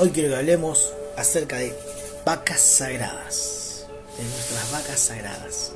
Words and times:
Hoy 0.00 0.10
quiero 0.10 0.28
que 0.28 0.36
hablemos 0.36 0.92
acerca 1.16 1.56
de 1.56 1.76
vacas 2.24 2.60
sagradas, 2.60 3.84
de 4.16 4.22
nuestras 4.22 4.70
vacas 4.70 5.00
sagradas. 5.00 5.72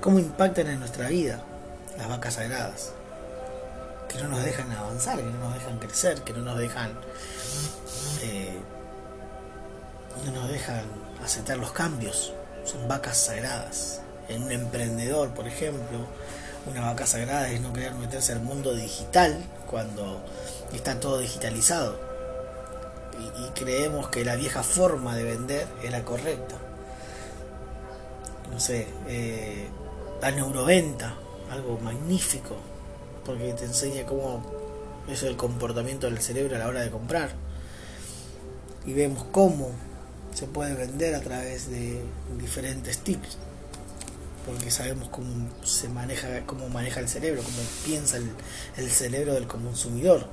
¿Cómo 0.00 0.20
impactan 0.20 0.68
en 0.68 0.78
nuestra 0.78 1.08
vida 1.08 1.42
las 1.98 2.08
vacas 2.08 2.34
sagradas? 2.34 2.92
Que 4.08 4.22
no 4.22 4.28
nos 4.28 4.44
dejan 4.44 4.70
avanzar, 4.70 5.16
que 5.16 5.24
no 5.24 5.40
nos 5.40 5.54
dejan 5.54 5.78
crecer, 5.80 6.22
que 6.22 6.32
no 6.32 6.42
nos 6.42 6.58
dejan... 6.60 6.92
Eh, 8.22 8.56
no 10.26 10.30
nos 10.30 10.48
dejan 10.48 10.84
aceptar 11.20 11.56
los 11.58 11.72
cambios. 11.72 12.32
Son 12.64 12.86
vacas 12.86 13.16
sagradas. 13.16 14.00
En 14.28 14.44
un 14.44 14.52
emprendedor, 14.52 15.30
por 15.30 15.48
ejemplo, 15.48 16.06
una 16.70 16.82
vaca 16.82 17.04
sagrada 17.04 17.48
es 17.50 17.60
no 17.60 17.72
querer 17.72 17.94
meterse 17.94 18.30
al 18.30 18.42
mundo 18.42 18.76
digital 18.76 19.42
cuando 19.68 20.22
está 20.72 21.00
todo 21.00 21.18
digitalizado 21.18 22.09
y, 23.20 23.50
creemos 23.54 24.08
que 24.08 24.24
la 24.24 24.36
vieja 24.36 24.62
forma 24.62 25.16
de 25.16 25.24
vender 25.24 25.68
es 25.82 25.90
la 25.90 26.04
correcta. 26.04 26.56
No 28.50 28.58
sé, 28.58 28.86
eh, 29.06 29.68
la 30.20 30.30
neuroventa, 30.30 31.14
algo 31.50 31.78
magnífico, 31.78 32.56
porque 33.24 33.52
te 33.52 33.64
enseña 33.64 34.06
cómo 34.06 34.44
es 35.08 35.22
el 35.22 35.36
comportamiento 35.36 36.06
del 36.08 36.20
cerebro 36.20 36.56
a 36.56 36.58
la 36.58 36.68
hora 36.68 36.80
de 36.80 36.90
comprar. 36.90 37.30
Y 38.86 38.92
vemos 38.92 39.24
cómo 39.30 39.70
se 40.34 40.46
puede 40.46 40.74
vender 40.74 41.14
a 41.14 41.20
través 41.20 41.70
de 41.70 42.00
diferentes 42.38 42.98
tips 42.98 43.36
porque 44.46 44.70
sabemos 44.70 45.08
cómo 45.08 45.48
se 45.64 45.88
maneja 45.88 46.46
cómo 46.46 46.68
maneja 46.68 47.00
el 47.00 47.08
cerebro 47.08 47.42
cómo 47.42 47.58
piensa 47.84 48.16
el, 48.16 48.30
el 48.76 48.90
cerebro 48.90 49.34
del 49.34 49.46
consumidor 49.46 50.26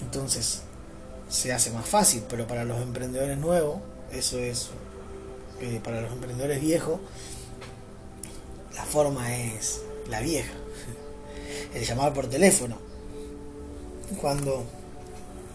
entonces 0.00 0.62
se 1.28 1.52
hace 1.52 1.70
más 1.70 1.86
fácil, 1.86 2.22
pero 2.28 2.46
para 2.46 2.64
los 2.64 2.80
emprendedores 2.80 3.38
nuevos, 3.38 3.80
eso 4.12 4.38
es, 4.38 4.70
eh, 5.60 5.80
para 5.82 6.00
los 6.00 6.12
emprendedores 6.12 6.60
viejos, 6.60 7.00
la 8.74 8.84
forma 8.84 9.34
es 9.34 9.82
la 10.08 10.20
vieja, 10.20 10.52
el 11.74 11.84
llamar 11.84 12.12
por 12.12 12.28
teléfono. 12.28 12.78
Cuando 14.20 14.64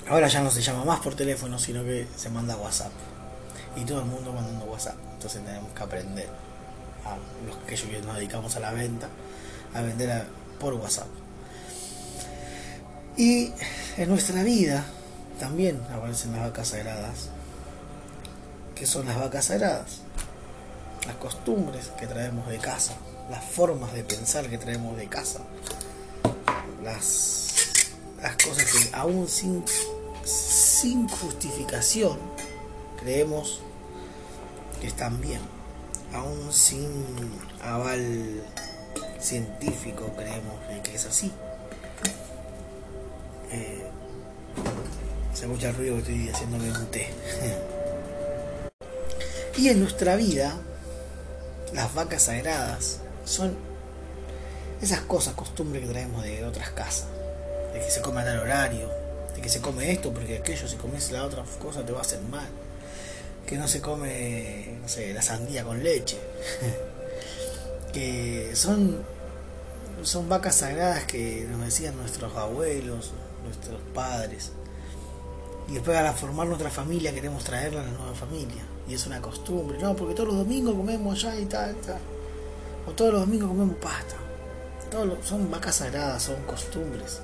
ahora 0.10 0.28
ya 0.28 0.42
no 0.42 0.52
se 0.52 0.62
llama 0.62 0.86
más 0.86 1.00
por 1.00 1.16
teléfono, 1.16 1.58
sino 1.58 1.84
que 1.84 2.08
se 2.16 2.30
manda 2.30 2.56
WhatsApp. 2.56 2.92
Y 3.76 3.86
todo 3.86 4.02
el 4.02 4.06
mundo 4.06 4.32
mandando 4.32 4.66
WhatsApp. 4.66 4.98
Entonces 5.14 5.44
tenemos 5.44 5.72
que 5.74 5.84
aprender 5.84 6.30
a 7.06 7.18
los 7.48 7.58
que 7.66 8.02
nos 8.02 8.16
dedicamos 8.16 8.56
a 8.56 8.60
la 8.60 8.72
venta, 8.72 9.10
a 9.74 9.82
vender 9.82 10.26
por 10.60 10.76
WhatsApp. 10.76 11.08
Y 13.18 13.52
en 13.98 14.10
nuestra 14.10 14.44
vida, 14.44 14.86
también 15.40 15.82
aparecen 15.94 16.32
las 16.34 16.42
vacas 16.42 16.70
sagradas. 16.70 17.30
¿Qué 18.76 18.86
son 18.86 19.06
las 19.06 19.20
vacas 19.20 19.46
sagradas? 19.46 20.02
Las 21.06 21.16
costumbres 21.18 21.88
que 22.00 22.08
traemos 22.08 22.48
de 22.48 22.58
casa, 22.60 22.94
las 23.30 23.44
formas 23.44 23.94
de 23.94 24.04
pensar 24.04 24.50
que 24.50 24.58
traemos 24.58 24.98
de 24.98 25.08
casa, 25.08 25.42
las, 26.84 27.54
las 28.22 28.36
cosas 28.38 28.66
que 28.66 28.90
aún 28.94 29.28
sin, 29.28 29.64
sin 30.24 31.08
justificación 31.10 32.18
creemos 33.00 33.62
que 34.80 34.88
están 34.88 35.20
bien, 35.22 35.42
aún 36.14 36.52
sin 36.52 36.90
aval 37.62 38.44
científico 39.20 40.12
creemos 40.16 40.56
que 40.84 40.96
es 40.96 41.06
así. 41.06 41.32
Eh, 43.52 43.88
escucha 45.44 45.70
el 45.70 45.76
ruido 45.76 45.96
que 45.96 46.02
estoy 46.02 46.30
haciéndome 46.30 46.72
un 46.72 46.86
té. 46.88 47.08
y 49.58 49.70
en 49.70 49.80
nuestra 49.80 50.16
vida, 50.16 50.56
las 51.74 51.94
vacas 51.94 52.24
sagradas 52.24 53.00
son 53.26 53.56
esas 54.82 55.02
cosas, 55.02 55.34
costumbres 55.34 55.84
que 55.84 55.90
traemos 55.90 56.24
de 56.24 56.44
otras 56.46 56.70
casas. 56.72 57.08
De 57.74 57.80
que 57.80 57.90
se 57.90 58.02
come 58.02 58.22
a 58.22 58.26
tal 58.26 58.40
horario, 58.40 58.90
de 59.36 59.42
que 59.42 59.50
se 59.50 59.62
come 59.62 59.92
esto 59.92 60.14
porque 60.14 60.38
aquello, 60.38 60.68
si 60.68 60.76
comes 60.78 61.12
la 61.12 61.26
otra 61.26 61.44
cosa 61.62 61.86
te 61.86 61.92
va 61.92 62.00
a 62.00 62.02
hacer 62.02 62.22
mal. 62.22 62.48
Que 63.46 63.58
no 63.58 63.68
se 63.68 63.82
come, 63.82 64.78
no 64.82 64.88
sé, 64.88 65.14
la 65.14 65.22
sandía 65.22 65.64
con 65.64 65.84
leche. 65.84 66.18
que 67.94 68.52
son, 68.56 69.04
son 70.04 70.30
vacas 70.30 70.56
sagradas 70.56 71.04
que 71.04 71.46
nos 71.52 71.66
decían 71.66 71.98
nuestros 71.98 72.36
abuelos, 72.38 73.12
nuestros 73.44 73.82
padres 73.94 74.52
y 75.70 75.74
después 75.74 75.98
a 75.98 76.14
formar 76.14 76.48
nuestra 76.48 76.70
familia 76.70 77.14
queremos 77.14 77.44
traerla 77.44 77.82
a 77.82 77.86
la 77.86 77.92
nueva 77.92 78.14
familia. 78.14 78.64
Y 78.88 78.94
es 78.94 79.08
una 79.08 79.22
costumbre, 79.22 79.78
no, 79.80 79.96
porque 79.96 80.14
todos 80.14 80.30
los 80.30 80.38
domingos 80.38 80.76
comemos 80.76 81.24
allá 81.24 81.40
y 81.40 81.46
tal, 81.46 81.76
tal. 81.76 82.00
O 82.88 82.92
todos 82.92 83.14
los 83.14 83.22
domingos 83.22 83.50
comemos 83.50 83.76
pasta. 83.78 84.16
Todos 84.92 85.26
son 85.26 85.50
vacas 85.50 85.76
sagradas, 85.76 86.24
son 86.24 86.42
costumbres 86.44 87.22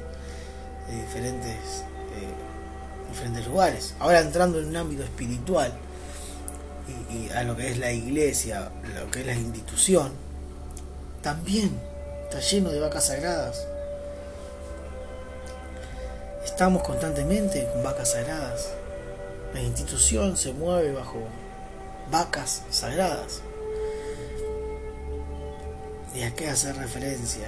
de 0.87 0.95
diferentes, 1.01 1.83
eh, 2.15 3.09
diferentes 3.09 3.45
lugares. 3.45 3.93
Ahora 3.99 4.21
entrando 4.21 4.59
en 4.59 4.69
un 4.69 4.77
ámbito 4.77 5.03
espiritual 5.03 5.73
y, 7.11 7.29
a 7.29 7.43
lo 7.43 7.55
que 7.55 7.69
es 7.69 7.77
la 7.77 7.91
iglesia, 7.91 8.71
lo 8.95 9.11
que 9.11 9.19
es 9.21 9.25
la 9.25 9.35
institución, 9.35 10.11
también 11.21 11.77
está 12.23 12.39
lleno 12.39 12.69
de 12.69 12.79
vacas 12.79 13.07
sagradas 13.07 13.67
Estamos 16.49 16.83
constantemente 16.83 17.69
con 17.71 17.83
vacas 17.83 18.11
sagradas. 18.11 18.69
La 19.53 19.61
institución 19.61 20.35
se 20.35 20.51
mueve 20.51 20.91
bajo 20.91 21.19
vacas 22.11 22.63
sagradas. 22.69 23.41
¿Y 26.13 26.23
a 26.23 26.35
qué 26.35 26.49
hacer 26.49 26.75
referencia? 26.75 27.47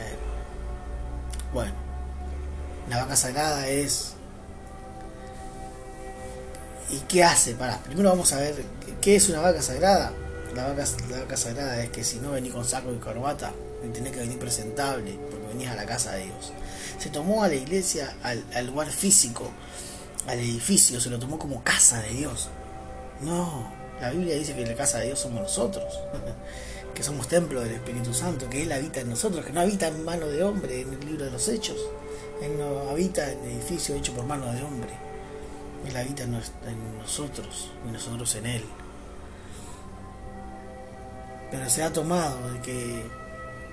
Bueno, 1.51 1.73
la 2.89 3.01
vaca 3.01 3.15
sagrada 3.15 3.67
es... 3.67 4.13
¿Y 6.89 6.99
qué 6.99 7.23
hace? 7.23 7.55
Para, 7.55 7.79
primero 7.79 8.09
vamos 8.09 8.31
a 8.31 8.37
ver 8.39 8.63
qué 9.01 9.15
es 9.17 9.27
una 9.27 9.41
vaca 9.41 9.61
sagrada. 9.61 10.13
La 10.55 10.67
vaca, 10.67 10.85
la 11.09 11.19
vaca 11.21 11.35
sagrada 11.35 11.83
es 11.83 11.89
que 11.89 12.03
si 12.03 12.19
no 12.19 12.31
venís 12.31 12.53
con 12.53 12.63
saco 12.63 12.93
y 12.93 12.97
corbata, 12.97 13.51
tenés 13.93 14.13
que 14.13 14.19
venir 14.19 14.39
presentable, 14.39 15.17
venís 15.51 15.69
a 15.69 15.75
la 15.75 15.85
casa 15.85 16.13
de 16.13 16.25
Dios 16.25 16.51
se 17.01 17.09
tomó 17.09 17.43
a 17.43 17.47
la 17.47 17.55
iglesia, 17.55 18.15
al, 18.21 18.67
lugar 18.67 18.87
físico, 18.87 19.49
al 20.27 20.37
edificio, 20.37 21.01
se 21.01 21.09
lo 21.09 21.17
tomó 21.17 21.39
como 21.39 21.63
casa 21.63 21.99
de 21.99 22.09
Dios. 22.09 22.49
No, 23.21 23.71
la 23.99 24.11
Biblia 24.11 24.35
dice 24.35 24.53
que 24.53 24.63
la 24.67 24.75
casa 24.75 24.99
de 24.99 25.07
Dios 25.07 25.19
somos 25.19 25.41
nosotros, 25.41 25.99
que 26.93 27.01
somos 27.01 27.27
templo 27.27 27.61
del 27.61 27.71
Espíritu 27.71 28.13
Santo, 28.13 28.47
que 28.51 28.61
Él 28.61 28.71
habita 28.71 28.99
en 28.99 29.09
nosotros, 29.09 29.43
que 29.43 29.51
no 29.51 29.61
habita 29.61 29.87
en 29.87 30.05
mano 30.05 30.27
de 30.27 30.43
hombre 30.43 30.81
en 30.81 30.93
el 30.93 30.99
libro 30.99 31.25
de 31.25 31.31
los 31.31 31.47
Hechos, 31.47 31.77
Él 32.39 32.55
no 32.59 32.91
habita 32.91 33.31
en 33.31 33.43
edificio 33.45 33.95
hecho 33.95 34.13
por 34.13 34.25
mano 34.25 34.53
de 34.53 34.61
hombre, 34.61 34.91
Él 35.87 35.97
habita 35.97 36.21
en 36.21 36.39
nosotros 36.99 37.71
y 37.89 37.91
nosotros 37.91 38.35
en 38.35 38.45
Él. 38.45 38.63
Pero 41.49 41.67
se 41.67 41.81
ha 41.81 41.91
tomado 41.91 42.53
de 42.53 42.61
que 42.61 43.20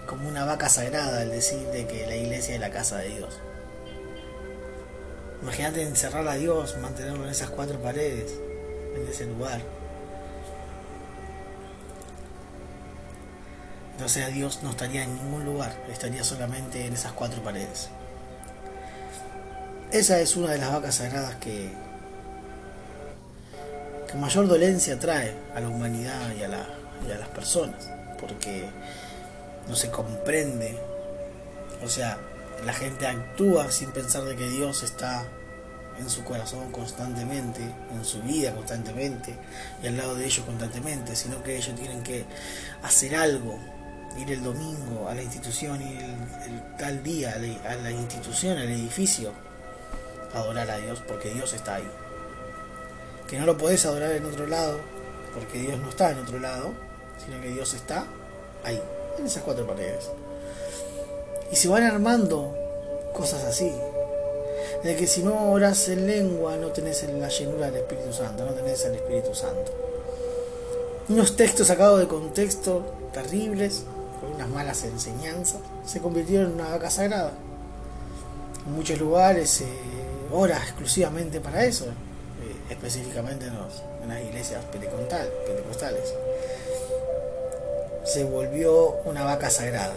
como 0.09 0.27
una 0.27 0.47
vaca 0.47 0.71
sagrada 0.71 1.23
el 1.23 1.31
decir 1.31 1.69
de 1.69 1.87
que 1.87 2.07
la 2.07 2.17
iglesia 2.17 2.55
es 2.55 2.61
la 2.61 2.71
casa 2.71 2.97
de 2.97 3.11
Dios. 3.11 3.39
Imagínate 5.43 5.83
encerrar 5.83 6.27
a 6.27 6.35
Dios, 6.35 6.77
mantenerlo 6.79 7.25
en 7.25 7.31
esas 7.31 7.51
cuatro 7.51 7.79
paredes, 7.81 8.33
en 8.97 9.07
ese 9.07 9.27
lugar. 9.27 9.61
Entonces 13.93 14.25
a 14.25 14.29
Dios 14.29 14.61
no 14.63 14.71
estaría 14.71 15.05
en 15.05 15.15
ningún 15.15 15.45
lugar, 15.45 15.77
estaría 15.93 16.25
solamente 16.25 16.87
en 16.87 16.95
esas 16.95 17.13
cuatro 17.13 17.43
paredes. 17.43 17.91
Esa 19.93 20.21
es 20.21 20.37
una 20.37 20.53
de 20.53 20.59
las 20.59 20.73
vacas 20.73 20.95
sagradas 20.95 21.37
que, 21.37 21.71
que 24.11 24.15
mayor 24.17 24.49
dolencia 24.49 24.99
trae 24.99 25.35
a 25.55 25.61
la 25.61 25.69
humanidad 25.69 26.35
y 26.35 26.45
a, 26.45 26.49
la, 26.49 26.67
y 27.07 27.13
a 27.13 27.19
las 27.19 27.29
personas, 27.29 27.91
porque 28.19 28.69
no 29.69 29.77
se 29.77 29.91
comprende. 29.91 30.79
O 31.85 31.89
sea, 31.89 32.19
la 32.65 32.73
gente 32.73 33.07
actúa 33.07 33.71
sin 33.71 33.91
pensar 33.93 34.25
de 34.25 34.37
que 34.37 34.49
Dios 34.49 34.83
está 34.83 35.25
en 35.99 36.09
su 36.09 36.25
corazón 36.25 36.71
constantemente, 36.71 37.61
en 37.93 38.05
su 38.05 38.23
vida 38.23 38.55
constantemente 38.55 39.35
y 39.83 39.89
al 39.89 39.97
lado 39.97 40.15
de 40.15 40.27
ellos 40.27 40.45
constantemente, 40.45 41.17
sino 41.17 41.43
que 41.43 41.57
ellos 41.57 41.75
tienen 41.77 42.03
que 42.03 42.25
hacer 42.83 43.17
algo, 43.17 43.59
ir 44.17 44.31
el 44.31 44.43
domingo 44.43 45.09
a 45.09 45.15
la 45.15 45.23
institución, 45.23 45.81
ir 45.83 46.01
el, 46.47 46.77
tal 46.77 47.03
día 47.03 47.35
a 47.35 47.75
la, 47.77 47.91
institución, 47.91 48.59
al 48.59 48.71
edificio, 48.71 49.33
adorar 50.35 50.71
a 50.71 50.79
Dios 50.79 51.03
porque 51.07 51.31
Dios 51.31 51.53
está 51.53 51.77
ahí. 51.77 51.91
Que 53.29 53.39
no 53.39 53.47
lo 53.47 53.59
podés 53.59 53.85
adorar 53.85 54.13
en 54.13 54.25
otro 54.25 54.47
lado 54.47 54.81
porque 55.35 55.59
Dios 55.59 55.79
no 55.79 55.91
está 55.91 56.13
en 56.13 56.19
otro 56.19 56.39
lado, 56.39 56.73
sino 57.25 57.41
que 57.41 57.49
Dios 57.49 57.75
está 57.75 58.07
ahí 58.65 58.81
en 59.19 59.27
esas 59.27 59.43
cuatro 59.43 59.67
paredes. 59.67 60.11
Y 61.51 61.57
se 61.57 61.69
van 61.69 61.83
armando 61.83 62.55
cosas 63.15 63.45
así. 63.45 63.73
de 64.83 64.95
que 64.95 65.07
si 65.09 65.23
no 65.23 65.51
oras 65.51 65.89
en 65.89 66.07
lengua 66.07 66.57
no 66.57 66.69
tenés 66.69 67.03
la 67.03 67.29
llenura 67.29 67.67
del 67.67 67.83
Espíritu 67.83 68.13
Santo, 68.13 68.45
no 68.45 68.53
tenés 68.53 68.85
el 68.85 68.95
Espíritu 68.95 69.35
Santo. 69.35 69.73
Unos 71.09 71.37
textos 71.37 71.67
sacados 71.67 71.99
de 71.99 72.07
contexto 72.07 72.85
terribles, 73.13 73.85
con 74.21 74.35
unas 74.35 74.49
malas 74.49 74.85
enseñanzas, 74.85 75.61
se 75.87 76.01
convirtieron 76.01 76.49
en 76.49 76.55
una 76.61 76.71
vaca 76.71 76.91
sagrada. 76.91 77.33
En 78.67 78.75
muchos 78.75 78.99
lugares 78.99 79.51
se 79.51 79.67
ora 80.31 80.59
exclusivamente 80.59 81.41
para 81.41 81.65
eso, 81.65 81.87
eh, 81.87 82.57
específicamente 82.71 83.47
en, 83.47 83.55
en, 83.55 84.09
las 84.09 84.23
iglesias 84.23 84.65
pentecostales. 84.67 86.15
Se 88.09 88.25
volvió 88.25 88.97
una 89.05 89.23
vaca 89.23 89.51
sagrada. 89.51 89.95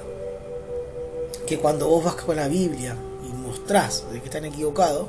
Que 1.47 1.59
cuando 1.59 1.87
vos 1.87 2.03
vas 2.03 2.15
con 2.15 2.35
la 2.35 2.49
Biblia 2.49 2.95
y 3.25 3.31
mostrás 3.33 4.03
de 4.11 4.19
que 4.19 4.25
están 4.25 4.45
equivocados, 4.45 5.07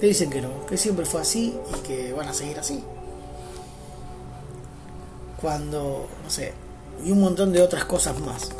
te 0.00 0.06
dicen 0.06 0.30
que 0.30 0.42
no, 0.42 0.66
que 0.66 0.76
siempre 0.76 1.06
fue 1.06 1.20
así 1.20 1.56
y 1.72 1.78
que 1.86 2.12
van 2.12 2.28
a 2.28 2.34
seguir 2.34 2.58
así. 2.58 2.82
Cuando, 5.40 6.08
no 6.22 6.30
sé, 6.30 6.52
y 7.04 7.12
un 7.12 7.20
montón 7.20 7.52
de 7.52 7.62
otras 7.62 7.84
cosas 7.84 8.18
más. 8.18 8.50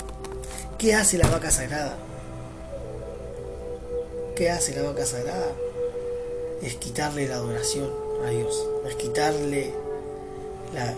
¿Qué 0.78 0.94
hace 0.94 1.18
la 1.18 1.28
vaca 1.28 1.50
sagrada? 1.50 1.96
¿Qué 4.36 4.50
hace 4.50 4.74
la 4.74 4.82
vaca 4.82 5.04
sagrada? 5.04 5.48
Es 6.62 6.76
quitarle 6.76 7.28
la 7.28 7.36
adoración 7.36 7.90
a 8.24 8.30
Dios, 8.30 8.66
es 8.86 8.94
quitarle 8.96 9.74
la, 10.72 10.94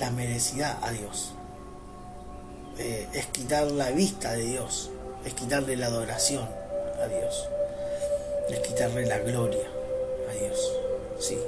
la 0.00 0.10
merecidad 0.10 0.78
a 0.82 0.90
Dios, 0.90 1.32
eh, 2.78 3.08
es 3.12 3.26
quitar 3.26 3.70
la 3.70 3.90
vista 3.90 4.32
de 4.32 4.44
Dios, 4.44 4.90
es 5.24 5.34
quitarle 5.34 5.76
la 5.76 5.86
adoración 5.86 6.48
a 7.02 7.06
Dios, 7.06 7.48
es 8.50 8.60
quitarle 8.60 9.06
la 9.06 9.18
gloria 9.18 9.66
a 10.30 10.32
Dios, 10.32 10.72
sí, 11.18 11.38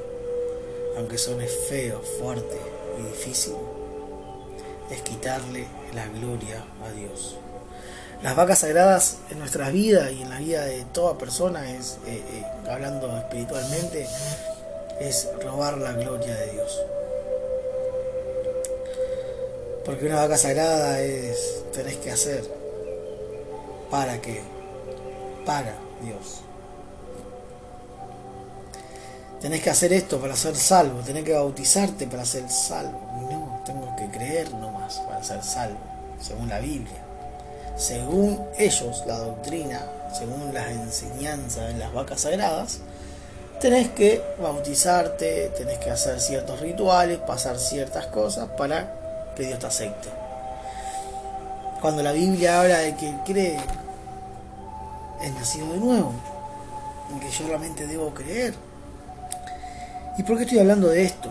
aunque 0.97 1.19
suene 1.19 1.47
feo, 1.47 2.01
fuerte 2.19 2.59
y 2.99 3.03
difícil, 3.03 3.55
es 4.91 5.03
quitarle 5.03 5.67
la 5.95 6.07
gloria 6.09 6.65
a 6.85 6.91
Dios. 6.93 7.37
Las 8.23 8.37
vacas 8.37 8.59
sagradas 8.59 9.19
en 9.31 9.39
nuestras 9.39 9.73
vidas 9.73 10.13
y 10.13 10.21
en 10.23 10.29
la 10.29 10.39
vida 10.39 10.65
de 10.65 10.85
toda 10.93 11.17
persona 11.17 11.71
es, 11.71 11.99
eh, 12.07 12.23
eh, 12.33 12.45
hablando 12.69 13.17
espiritualmente, 13.17 14.07
es 15.01 15.27
robar 15.43 15.79
la 15.79 15.93
gloria 15.93 16.35
de 16.35 16.53
Dios. 16.53 16.83
Porque 19.91 20.07
una 20.07 20.17
vaca 20.17 20.37
sagrada 20.37 21.01
es, 21.01 21.65
tenés 21.73 21.97
que 21.97 22.11
hacer 22.11 22.45
para 23.91 24.21
qué, 24.21 24.41
para 25.45 25.75
Dios. 26.03 26.43
Tenés 29.41 29.63
que 29.63 29.71
hacer 29.71 29.93
esto 29.93 30.21
para 30.21 30.37
ser 30.37 30.55
salvo, 30.55 31.01
tenés 31.01 31.25
que 31.25 31.33
bautizarte 31.33 32.07
para 32.07 32.25
ser 32.25 32.49
salvo. 32.49 33.01
No, 33.31 33.63
tengo 33.65 33.95
que 33.97 34.07
creer 34.17 34.53
nomás 34.55 34.99
para 35.01 35.25
ser 35.25 35.43
salvo, 35.43 35.79
según 36.21 36.49
la 36.49 36.61
Biblia 36.61 37.11
según 37.81 38.47
ellos, 38.59 39.05
la 39.07 39.19
doctrina, 39.19 39.81
según 40.13 40.53
las 40.53 40.71
enseñanzas 40.71 41.69
de 41.69 41.79
las 41.79 41.93
vacas 41.95 42.21
sagradas, 42.21 42.81
tenés 43.59 43.89
que 43.89 44.23
bautizarte, 44.39 45.51
tenés 45.57 45.79
que 45.79 45.91
hacer 45.91 46.21
ciertos 46.21 46.61
rituales, 46.61 47.19
pasar 47.19 47.59
ciertas 47.59 48.07
cosas 48.09 48.51
para 48.59 49.00
Dios 49.47 49.59
te 49.59 49.67
acepte. 49.67 50.09
Cuando 51.81 52.03
la 52.03 52.13
Biblia 52.13 52.61
habla 52.61 52.79
de 52.79 52.95
que 52.97 53.15
cree 53.25 53.59
es 55.23 55.35
nacido 55.35 55.73
de 55.73 55.79
nuevo, 55.79 56.13
en 57.11 57.21
que 57.21 57.31
yo 57.31 57.47
solamente 57.47 57.87
debo 57.87 58.13
creer. 58.13 58.55
¿Y 60.19 60.23
por 60.23 60.37
qué 60.37 60.45
estoy 60.45 60.59
hablando 60.59 60.89
de 60.89 61.05
esto? 61.05 61.31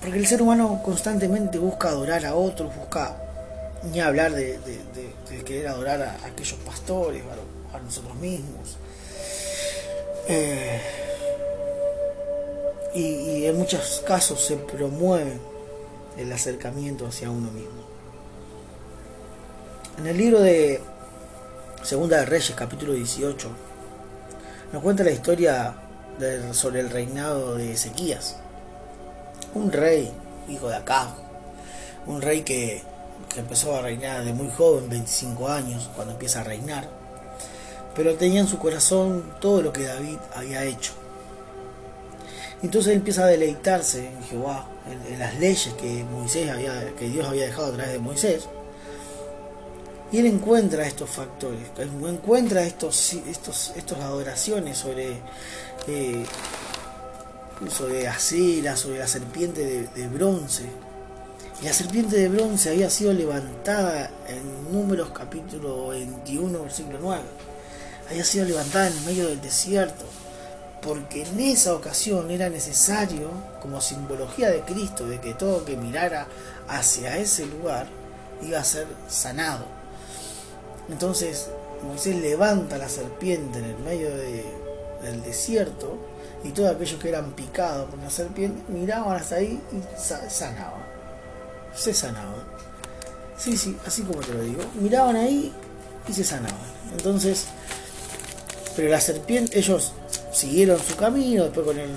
Porque 0.00 0.18
el 0.18 0.26
ser 0.26 0.40
humano 0.40 0.80
constantemente 0.82 1.58
busca 1.58 1.88
adorar 1.88 2.24
a 2.24 2.34
otros, 2.34 2.74
busca 2.74 3.16
ni 3.92 4.00
hablar 4.00 4.32
de, 4.32 4.58
querer 5.44 5.68
adorar 5.68 6.02
a, 6.02 6.26
aquellos 6.26 6.58
pastores, 6.60 7.22
a, 7.72 7.78
nosotros 7.78 8.14
mismos. 8.16 8.76
Eh, 10.28 10.80
y, 12.94 13.44
en 13.46 13.56
muchos 13.56 14.02
casos 14.06 14.44
se 14.44 14.56
promueve 14.56 15.38
el 16.16 16.32
acercamiento 16.32 17.06
hacia 17.06 17.30
uno 17.30 17.50
mismo. 17.50 17.84
En 19.98 20.06
el 20.06 20.16
libro 20.16 20.40
de 20.40 20.80
Segunda 21.82 22.18
de 22.18 22.26
Reyes, 22.26 22.54
capítulo 22.56 22.92
18, 22.92 23.48
nos 24.72 24.82
cuenta 24.82 25.04
la 25.04 25.10
historia 25.10 25.74
sobre 26.52 26.80
el 26.80 26.90
reinado 26.90 27.56
de 27.56 27.72
Ezequías, 27.72 28.36
un 29.54 29.72
rey, 29.72 30.12
hijo 30.48 30.68
de 30.68 30.76
Acab, 30.76 31.08
un 32.06 32.22
rey 32.22 32.42
que 32.42 32.82
que 33.28 33.40
empezó 33.40 33.76
a 33.76 33.82
reinar 33.82 34.24
de 34.24 34.32
muy 34.32 34.50
joven, 34.50 34.88
25 34.88 35.48
años, 35.48 35.88
cuando 35.94 36.14
empieza 36.14 36.40
a 36.40 36.44
reinar, 36.44 36.88
pero 37.94 38.14
tenía 38.14 38.40
en 38.40 38.48
su 38.48 38.58
corazón 38.58 39.34
todo 39.40 39.62
lo 39.62 39.72
que 39.72 39.84
David 39.84 40.16
había 40.34 40.64
hecho. 40.64 40.92
Entonces 42.62 42.94
empieza 42.94 43.24
a 43.24 43.28
deleitarse 43.28 44.06
en 44.06 44.22
Jehová, 44.24 44.66
en, 45.08 45.18
las 45.18 45.38
leyes 45.38 45.72
que 45.80 46.04
Moisés 46.04 46.50
había, 46.50 46.94
que 46.94 47.08
Dios 47.08 47.26
había 47.26 47.46
dejado 47.46 47.68
a 47.68 47.72
través 47.72 47.92
de 47.92 47.98
Moisés. 47.98 48.48
Y 50.12 50.18
él 50.18 50.26
encuentra 50.26 50.86
estos 50.86 51.08
factores, 51.08 51.60
encuentra 51.78 52.62
estos, 52.64 53.14
estos, 53.14 53.72
estos 53.76 53.98
adoraciones 53.98 54.76
sobre, 54.76 55.18
eh, 55.86 56.24
sobre 57.70 58.08
Acera, 58.08 58.76
sobre 58.76 58.98
la 58.98 59.06
serpiente 59.06 59.88
de, 59.94 60.08
bronce, 60.08 60.64
la 61.62 61.72
serpiente 61.72 62.16
de 62.16 62.28
bronce 62.28 62.70
había 62.70 62.90
sido 62.90 63.12
levantada 63.12 64.10
en 64.26 64.72
Números 64.72 65.10
capítulo 65.10 65.88
21, 65.88 66.62
versículo 66.62 66.98
9. 67.02 67.22
Había 68.10 68.24
sido 68.24 68.46
levantada 68.46 68.88
en 68.88 69.04
medio 69.04 69.28
del 69.28 69.40
desierto, 69.40 70.06
porque 70.82 71.22
en 71.22 71.40
esa 71.40 71.74
ocasión 71.74 72.30
era 72.30 72.48
necesario, 72.48 73.30
como 73.60 73.80
simbología 73.80 74.50
de 74.50 74.60
Cristo, 74.62 75.06
de 75.06 75.20
que 75.20 75.34
todo 75.34 75.64
que 75.64 75.76
mirara 75.76 76.26
hacia 76.68 77.18
ese 77.18 77.46
lugar 77.46 77.86
iba 78.42 78.58
a 78.58 78.64
ser 78.64 78.86
sanado. 79.08 79.66
Entonces 80.88 81.50
Moisés 81.82 82.16
levanta 82.16 82.78
la 82.78 82.88
serpiente 82.88 83.58
en 83.58 83.64
el 83.64 83.78
medio 83.78 84.10
del 84.10 85.22
desierto 85.22 85.98
y 86.44 86.50
todos 86.50 86.74
aquellos 86.74 87.00
que 87.00 87.08
eran 87.08 87.32
picados 87.32 87.90
por 87.90 87.98
la 87.98 88.10
serpiente 88.10 88.62
miraban 88.72 89.16
hasta 89.16 89.36
ahí 89.36 89.60
y 89.72 90.30
sanaban 90.30 90.90
se 91.74 91.94
sanaban. 91.94 92.42
Sí, 93.36 93.56
sí, 93.56 93.76
así 93.86 94.02
como 94.02 94.20
te 94.20 94.34
lo 94.34 94.42
digo. 94.42 94.62
Miraban 94.74 95.16
ahí 95.16 95.52
y 96.08 96.12
se 96.12 96.24
sanaban. 96.24 96.58
Entonces, 96.92 97.46
pero 98.76 98.90
la 98.90 99.00
serpiente, 99.00 99.58
ellos 99.58 99.92
siguieron 100.32 100.78
su 100.80 100.96
camino, 100.96 101.44
después 101.44 101.66
con 101.66 101.78
el, 101.78 101.90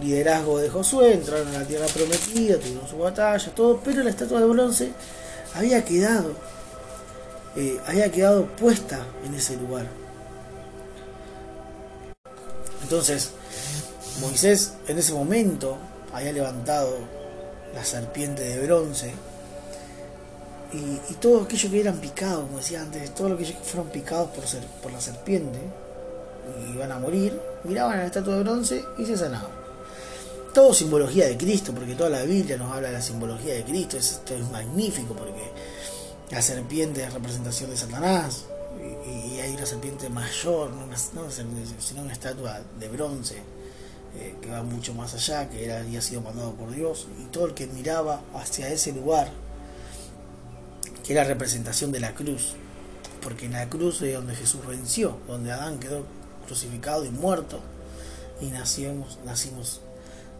liderazgo 0.00 0.58
de 0.58 0.68
Josué, 0.68 1.14
entraron 1.14 1.48
a 1.48 1.60
la 1.60 1.64
tierra 1.64 1.86
prometida, 1.86 2.58
tuvieron 2.58 2.86
su 2.86 2.98
batalla, 2.98 3.50
todo, 3.54 3.80
pero 3.82 4.02
la 4.02 4.10
estatua 4.10 4.40
de 4.40 4.46
bronce 4.46 4.92
había 5.54 5.84
quedado, 5.84 6.32
eh, 7.56 7.80
había 7.86 8.10
quedado 8.10 8.44
puesta 8.44 9.06
en 9.24 9.34
ese 9.34 9.56
lugar. 9.56 9.86
Entonces, 12.82 13.30
Moisés 14.20 14.74
en 14.86 14.98
ese 14.98 15.12
momento 15.14 15.78
había 16.12 16.32
levantado 16.32 16.98
la 17.74 17.84
serpiente 17.84 18.42
de 18.42 18.66
bronce. 18.66 19.12
Y, 20.72 21.00
y 21.10 21.14
todos 21.20 21.46
aquellos 21.46 21.70
que 21.72 21.80
eran 21.80 21.98
picados, 21.98 22.44
como 22.44 22.58
decía 22.58 22.82
antes, 22.82 23.14
todos 23.14 23.32
aquellos 23.32 23.56
que 23.56 23.64
fueron 23.64 23.90
picados 23.90 24.28
por, 24.30 24.46
ser, 24.46 24.62
por 24.82 24.92
la 24.92 25.00
serpiente 25.00 25.58
iban 26.74 26.92
a 26.92 26.98
morir, 26.98 27.38
miraban 27.64 27.98
a 27.98 28.02
la 28.02 28.06
estatua 28.06 28.36
de 28.36 28.42
bronce 28.42 28.84
y 28.98 29.04
se 29.04 29.16
sanaban. 29.16 29.50
Todo 30.52 30.72
simbología 30.72 31.26
de 31.26 31.36
Cristo, 31.36 31.72
porque 31.74 31.94
toda 31.94 32.10
la 32.10 32.22
Biblia 32.22 32.56
nos 32.56 32.72
habla 32.72 32.88
de 32.88 32.94
la 32.94 33.02
simbología 33.02 33.54
de 33.54 33.64
Cristo. 33.64 33.98
Esto 33.98 34.34
es 34.34 34.50
magnífico 34.50 35.14
porque 35.14 35.50
la 36.30 36.40
serpiente 36.40 37.04
es 37.04 37.12
representación 37.12 37.70
de 37.70 37.76
Satanás 37.76 38.46
y, 39.06 39.40
hay 39.40 39.54
una 39.54 39.66
serpiente 39.66 40.08
mayor, 40.08 40.70
no, 40.70 40.86
no 40.86 41.30
sino 41.30 42.02
una 42.02 42.12
estatua 42.12 42.60
de 42.80 42.88
bronce 42.88 43.36
eh, 44.18 44.34
que 44.40 44.50
va 44.50 44.62
mucho 44.62 44.94
más 44.94 45.14
allá, 45.14 45.48
que 45.50 45.64
era, 45.64 45.78
había 45.78 46.00
sido 46.00 46.22
mandado 46.22 46.52
por 46.52 46.70
Dios, 46.70 47.06
y 47.20 47.24
todo 47.26 47.46
el 47.46 47.54
que 47.54 47.66
miraba 47.66 48.22
hacia 48.34 48.68
ese 48.70 48.92
lugar, 48.92 49.30
que 51.04 51.12
era 51.12 51.24
representación 51.24 51.92
de 51.92 52.00
la 52.00 52.14
cruz, 52.14 52.54
porque 53.22 53.44
en 53.44 53.52
la 53.52 53.68
cruz 53.68 54.00
es 54.02 54.14
donde 54.14 54.34
Jesús 54.34 54.66
venció, 54.66 55.18
donde 55.26 55.52
Adán 55.52 55.78
quedó 55.78 56.06
crucificado 56.46 57.04
y 57.04 57.10
muerto, 57.10 57.60
y 58.40 58.46
nacimos, 58.46 59.18
nacimos 59.24 59.80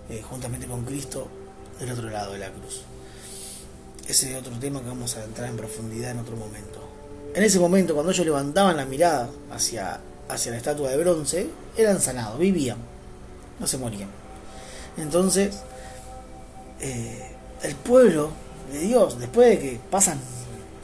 eh, 0.08 0.22
juntamente 0.22 0.66
con 0.66 0.84
Cristo 0.84 1.28
del 1.78 1.92
otro 1.92 2.08
lado 2.08 2.32
de 2.32 2.38
la 2.38 2.50
cruz. 2.50 2.82
Ese 4.08 4.32
es 4.32 4.38
otro 4.38 4.52
tema 4.58 4.80
que 4.80 4.88
vamos 4.88 5.16
a 5.16 5.24
entrar 5.24 5.48
en 5.48 5.56
profundidad 5.56 6.12
en 6.12 6.20
otro 6.20 6.36
momento. 6.36 6.80
En 7.34 7.42
ese 7.42 7.58
momento, 7.58 7.94
cuando 7.94 8.12
ellos 8.12 8.24
levantaban 8.24 8.76
la 8.76 8.86
mirada 8.86 9.28
hacia, 9.50 10.00
hacia 10.28 10.52
la 10.52 10.58
estatua 10.58 10.90
de 10.90 10.96
bronce, 10.96 11.48
eran 11.76 12.00
sanados, 12.00 12.38
vivían, 12.38 12.78
no 13.58 13.66
se 13.66 13.78
morían. 13.78 14.08
Entonces, 14.96 15.58
eh, 16.80 17.32
el 17.62 17.74
pueblo 17.74 18.30
de 18.72 18.78
Dios, 18.78 19.18
después 19.18 19.50
de 19.50 19.58
que 19.58 19.80
pasan 19.90 20.18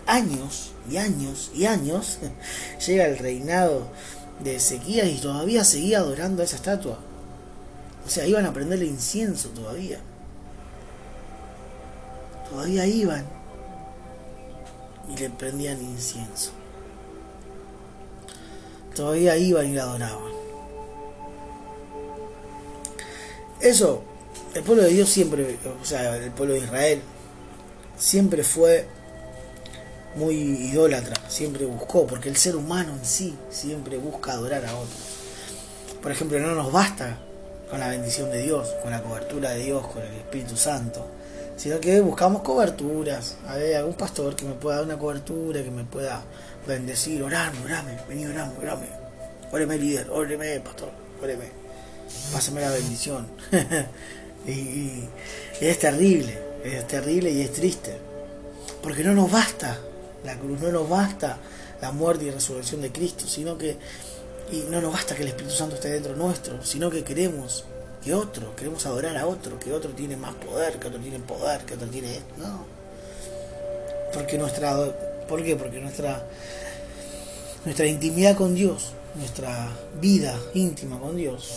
años 0.07 0.73
y 0.91 0.97
años 0.97 1.51
y 1.55 1.67
años, 1.67 2.19
llega 2.87 3.07
el 3.07 3.19
reinado 3.19 3.87
de 4.43 4.57
Ezequías 4.57 5.09
y 5.09 5.19
todavía 5.19 5.65
seguía 5.65 5.99
adorando 5.99 6.43
a 6.43 6.45
esa 6.45 6.57
estatua. 6.57 6.99
O 8.05 8.09
sea, 8.09 8.27
iban 8.27 8.47
a 8.47 8.53
prenderle 8.53 8.87
incienso 8.87 9.49
todavía. 9.51 9.99
Todavía 12.51 12.87
iban 12.87 13.25
y 15.09 15.19
le 15.19 15.31
prendían 15.31 15.81
incienso. 15.81 16.51
Todavía 18.95 19.37
iban 19.37 19.69
y 19.69 19.75
la 19.75 19.85
adoraban. 19.85 20.33
Eso, 23.61 24.03
el 24.55 24.63
pueblo 24.63 24.83
de 24.83 24.91
Dios 24.91 25.09
siempre, 25.09 25.57
o 25.81 25.85
sea, 25.85 26.17
el 26.17 26.33
pueblo 26.33 26.55
de 26.55 26.61
Israel, 26.61 27.01
siempre 27.97 28.43
fue 28.43 28.87
muy 30.15 30.35
idólatra, 30.37 31.17
siempre 31.29 31.65
buscó, 31.65 32.07
porque 32.07 32.29
el 32.29 32.37
ser 32.37 32.57
humano 32.57 32.93
en 32.93 33.05
sí 33.05 33.37
siempre 33.51 33.99
busca 33.99 34.33
adorar 34.33 34.65
a 34.67 34.75
otros. 34.77 35.01
Por 36.03 36.13
ejemplo, 36.13 36.39
no 36.39 36.55
nos 36.55 36.73
basta 36.73 37.19
con 37.71 37.81
la 37.81 37.89
bendición 37.89 38.31
de 38.31 38.43
Dios, 38.43 38.69
con 38.83 38.91
la 38.91 39.03
cobertura 39.03 39.51
de 39.51 39.65
Dios, 39.65 39.87
con 39.87 40.03
el 40.03 40.13
Espíritu 40.15 40.57
Santo, 40.57 41.07
sino 41.57 41.81
que 41.81 42.01
buscamos 42.01 42.43
coberturas, 42.43 43.37
a 43.47 43.57
ver, 43.57 43.77
algún 43.77 43.95
pastor 43.95 44.37
que 44.37 44.45
me 44.45 44.55
pueda 44.55 44.77
dar 44.77 44.85
una 44.85 44.99
cobertura, 44.99 45.63
que 45.63 45.71
me 45.71 45.85
pueda 45.85 46.23
bendecir, 46.67 47.23
orarme, 47.23 47.65
orame, 47.65 47.97
vení, 48.09 48.27
orame, 48.27 48.53
orame, 48.61 48.87
óreme 49.51 49.79
líder, 49.79 50.11
óreme 50.11 50.61
pastor, 50.61 50.91
óreme, 51.23 51.47
pásame 52.33 52.61
la 52.61 52.71
bendición. 52.71 53.27
y, 54.47 54.51
y 54.51 55.09
es 55.61 55.79
terrible, 55.79 56.39
es 56.65 56.87
terrible 56.87 57.31
y 57.31 57.41
es 57.41 57.53
triste, 57.53 57.97
porque 58.83 59.03
no 59.05 59.15
nos 59.15 59.31
basta 59.31 59.79
la 60.25 60.39
cruz, 60.39 60.61
no 60.61 60.71
nos 60.71 60.89
basta 60.89 61.39
la 61.81 61.93
muerte 61.93 62.25
y 62.25 62.31
resurrección 62.31 62.81
de 62.81 62.93
Cristo, 62.93 63.27
sino 63.27 63.59
que 63.59 63.77
y 64.51 64.65
no 64.71 64.81
nos 64.81 64.93
basta 64.93 65.15
que 65.15 65.23
el 65.23 65.29
Espíritu 65.29 65.55
Santo 65.55 65.77
esté 65.77 65.91
dentro 65.91 66.15
nuestro, 66.15 66.63
sino 66.65 66.91
que 66.91 67.03
queremos 67.03 67.65
que 68.05 68.15
otro, 68.15 68.55
queremos 68.57 68.85
adorar 68.85 69.17
a 69.17 69.27
otro, 69.27 69.59
que 69.59 69.73
otro 69.73 69.93
tiene 69.93 70.17
más 70.17 70.35
poder, 70.35 70.79
que 70.79 70.89
otro 70.89 71.01
tiene 71.01 71.19
poder, 71.21 71.61
que 71.63 71.75
otro 71.75 71.89
tiene 71.89 72.17
esto, 72.17 72.35
no. 72.39 72.67
Porque 74.13 74.37
nuestra 74.37 74.77
¿por 75.29 75.43
qué? 75.43 75.57
Porque 75.57 75.81
nuestra 75.81 76.23
nuestra 77.65 77.87
intimidad 77.87 78.37
con 78.37 78.55
Dios, 78.55 78.93
nuestra 79.15 79.71
vida 80.01 80.39
íntima 80.55 80.99
con 80.99 81.17
Dios 81.17 81.51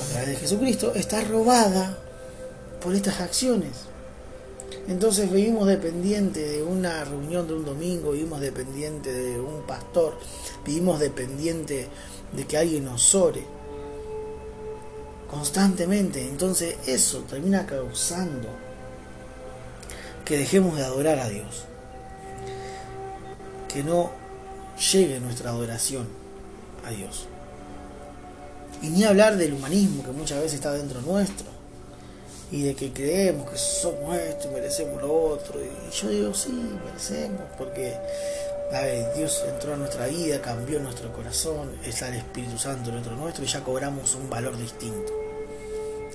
a 0.00 0.12
través 0.12 0.28
de 0.28 0.36
Jesucristo 0.36 0.92
está 0.94 1.22
robada 1.22 1.98
por 2.80 2.94
estas 2.94 3.20
acciones. 3.20 3.72
Entonces 4.88 5.30
vivimos 5.32 5.66
dependientes 5.66 6.48
de 6.48 6.62
una 6.62 7.04
reunión 7.04 7.48
de 7.48 7.54
un 7.54 7.64
domingo, 7.64 8.12
vivimos 8.12 8.40
dependientes 8.40 9.14
de 9.14 9.40
un 9.40 9.62
pastor, 9.66 10.16
vivimos 10.64 11.00
dependientes 11.00 11.88
de 12.32 12.46
que 12.46 12.56
alguien 12.56 12.84
nos 12.84 13.14
ore 13.14 13.44
constantemente. 15.28 16.22
Entonces 16.28 16.76
eso 16.86 17.20
termina 17.28 17.66
causando 17.66 18.48
que 20.24 20.38
dejemos 20.38 20.76
de 20.76 20.84
adorar 20.84 21.18
a 21.18 21.28
Dios. 21.28 21.64
Que 23.68 23.82
no 23.82 24.12
llegue 24.92 25.18
nuestra 25.18 25.50
adoración 25.50 26.06
a 26.86 26.90
Dios. 26.90 27.26
Y 28.82 28.88
ni 28.90 29.02
hablar 29.02 29.36
del 29.36 29.54
humanismo 29.54 30.04
que 30.04 30.12
muchas 30.12 30.38
veces 30.38 30.54
está 30.54 30.72
dentro 30.72 31.00
nuestro 31.00 31.55
y 32.50 32.62
de 32.62 32.74
que 32.74 32.92
creemos 32.92 33.50
que 33.50 33.58
somos 33.58 34.16
esto 34.16 34.48
y 34.48 34.54
merecemos 34.54 35.02
lo 35.02 35.12
otro. 35.12 35.60
Y 35.60 35.90
yo 35.94 36.08
digo, 36.08 36.34
sí, 36.34 36.52
merecemos, 36.84 37.42
porque 37.58 37.96
Dios 39.16 39.44
entró 39.48 39.74
a 39.74 39.76
nuestra 39.76 40.06
vida, 40.06 40.40
cambió 40.40 40.78
nuestro 40.80 41.12
corazón, 41.12 41.76
está 41.84 42.08
el 42.08 42.14
Espíritu 42.16 42.58
Santo 42.58 42.90
dentro 42.90 43.16
nuestro 43.16 43.44
y 43.44 43.48
ya 43.48 43.62
cobramos 43.62 44.14
un 44.14 44.30
valor 44.30 44.56
distinto. 44.56 45.12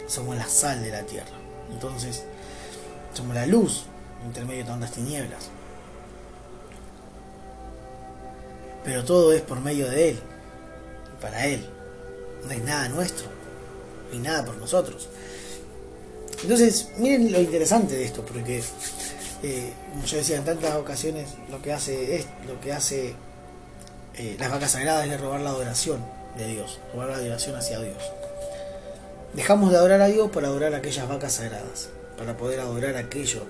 Somos 0.08 0.36
la 0.36 0.48
sal 0.48 0.82
de 0.84 0.92
la 0.92 1.04
tierra. 1.04 1.38
Entonces, 1.72 2.24
somos 3.14 3.36
la 3.36 3.46
luz 3.46 3.84
entre 4.26 4.46
medio 4.46 4.64
de 4.64 4.70
tantas 4.70 4.92
tinieblas. 4.92 5.50
Pero 8.84 9.04
todo 9.04 9.32
es 9.32 9.42
por 9.42 9.60
medio 9.62 9.90
de 9.90 10.10
Él, 10.10 10.20
para 11.22 11.46
Él. 11.46 11.70
No 12.44 12.52
hay 12.52 12.60
nada 12.60 12.90
nuestro, 12.90 13.28
ni 14.12 14.20
nada 14.20 14.44
por 14.44 14.58
nosotros. 14.58 15.08
Entonces, 16.44 16.90
miren 16.98 17.32
lo 17.32 17.40
interesante 17.40 17.96
de 17.96 18.06
esto, 18.06 18.24
porque 18.26 18.64
eh, 19.44 19.74
como 19.92 20.06
yo 20.06 20.18
decía, 20.18 20.38
en 20.38 20.46
tantas 20.46 20.76
ocasiones 20.76 21.30
lo 21.50 21.62
que 21.62 21.74
hace 21.74 22.16
es 22.16 22.28
lo 22.48 22.60
que 22.62 22.74
hace 22.74 23.16
eh, 24.16 24.36
las 24.40 24.52
vacas 24.52 24.72
sagradas 24.72 25.08
es 25.08 25.20
robar 25.20 25.42
la 25.42 25.52
adoración 25.52 26.04
de 26.38 26.48
Dios, 26.48 26.80
robar 26.94 27.10
la 27.10 27.16
adoración 27.16 27.56
hacia 27.56 27.80
Dios. 27.80 27.98
Dejamos 29.34 29.72
de 29.72 29.78
adorar 29.78 30.02
a 30.02 30.08
Dios 30.08 30.30
para 30.32 30.48
adorar 30.48 30.74
aquellas 30.74 31.08
vacas 31.08 31.34
sagradas, 31.34 31.90
para 32.18 32.36
poder 32.38 32.60
adorar 32.60 32.98
aquello 32.98 33.44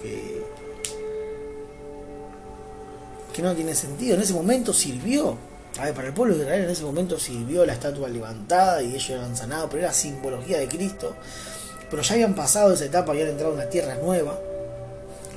que, 0.00 0.42
no 3.42 3.54
tiene 3.54 3.74
sentido. 3.74 4.14
En 4.14 4.22
ese 4.22 4.32
momento 4.32 4.72
sirvió, 4.72 5.36
para 5.74 6.06
el 6.06 6.14
pueblo 6.14 6.36
de 6.36 6.42
Israel 6.42 6.64
en 6.64 6.70
ese 6.70 6.84
momento 6.84 7.18
sirvió 7.18 7.66
la 7.66 7.72
estatua 7.72 8.08
levantada 8.08 8.82
y 8.82 8.90
ellos 8.90 9.10
eran 9.10 9.36
sanados, 9.36 9.68
pero 9.70 9.82
era 9.82 9.92
simbología 9.92 10.58
de 10.58 10.68
Cristo 10.68 11.16
pero 11.94 12.02
ya 12.02 12.14
habían 12.14 12.34
pasado 12.34 12.72
esa 12.72 12.86
etapa, 12.86 13.12
habían 13.12 13.28
entrado 13.28 13.52
en 13.52 13.60
una 13.60 13.70
tierra 13.70 13.94
nueva. 13.94 14.36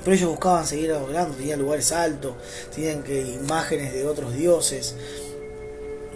Pero 0.04 0.16
ellos 0.16 0.32
buscaban 0.32 0.66
seguir 0.66 0.92
adorando, 0.92 1.36
tenían 1.36 1.60
lugares 1.60 1.92
altos, 1.92 2.34
tenían 2.74 3.04
que 3.04 3.22
imágenes 3.22 3.94
de 3.94 4.08
otros 4.08 4.34
dioses, 4.34 4.96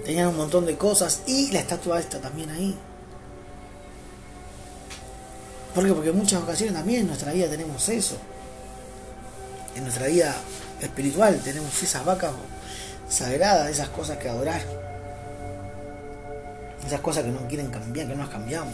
tenían 0.03 0.29
un 0.29 0.37
montón 0.37 0.65
de 0.65 0.75
cosas 0.77 1.21
y 1.27 1.51
la 1.51 1.59
estatua 1.59 1.99
está 1.99 2.17
también 2.17 2.49
ahí. 2.49 2.75
¿Por 5.75 5.85
qué? 5.85 5.93
Porque 5.93 6.09
en 6.09 6.17
muchas 6.17 6.41
ocasiones 6.41 6.73
también 6.73 7.01
en 7.01 7.07
nuestra 7.09 7.33
vida 7.33 7.47
tenemos 7.47 7.87
eso. 7.89 8.17
En 9.75 9.83
nuestra 9.83 10.07
vida 10.07 10.35
espiritual 10.81 11.39
tenemos 11.43 11.83
esas 11.83 12.03
vacas 12.03 12.31
sagradas, 13.07 13.69
esas 13.69 13.89
cosas 13.89 14.17
que 14.17 14.27
adorar. 14.27 14.63
Esas 16.83 16.99
cosas 17.01 17.25
que 17.25 17.29
no 17.29 17.47
quieren 17.47 17.69
cambiar, 17.69 18.07
que 18.07 18.15
no 18.15 18.23
las 18.23 18.31
cambiamos. 18.31 18.73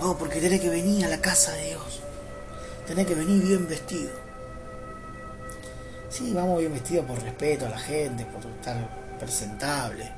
Oh, 0.00 0.16
porque 0.16 0.40
tenés 0.40 0.60
que 0.60 0.68
venir 0.68 1.04
a 1.04 1.08
la 1.08 1.20
casa 1.20 1.52
de 1.52 1.66
Dios. 1.66 2.00
Tenés 2.86 3.06
que 3.06 3.14
venir 3.14 3.42
bien 3.42 3.68
vestido. 3.68 4.10
Sí, 6.08 6.32
vamos 6.34 6.58
bien 6.60 6.72
vestidos 6.72 7.06
por 7.06 7.22
respeto 7.22 7.66
a 7.66 7.70
la 7.70 7.78
gente, 7.78 8.26
por 8.26 8.44
estar 8.44 8.76
presentable. 9.18 10.10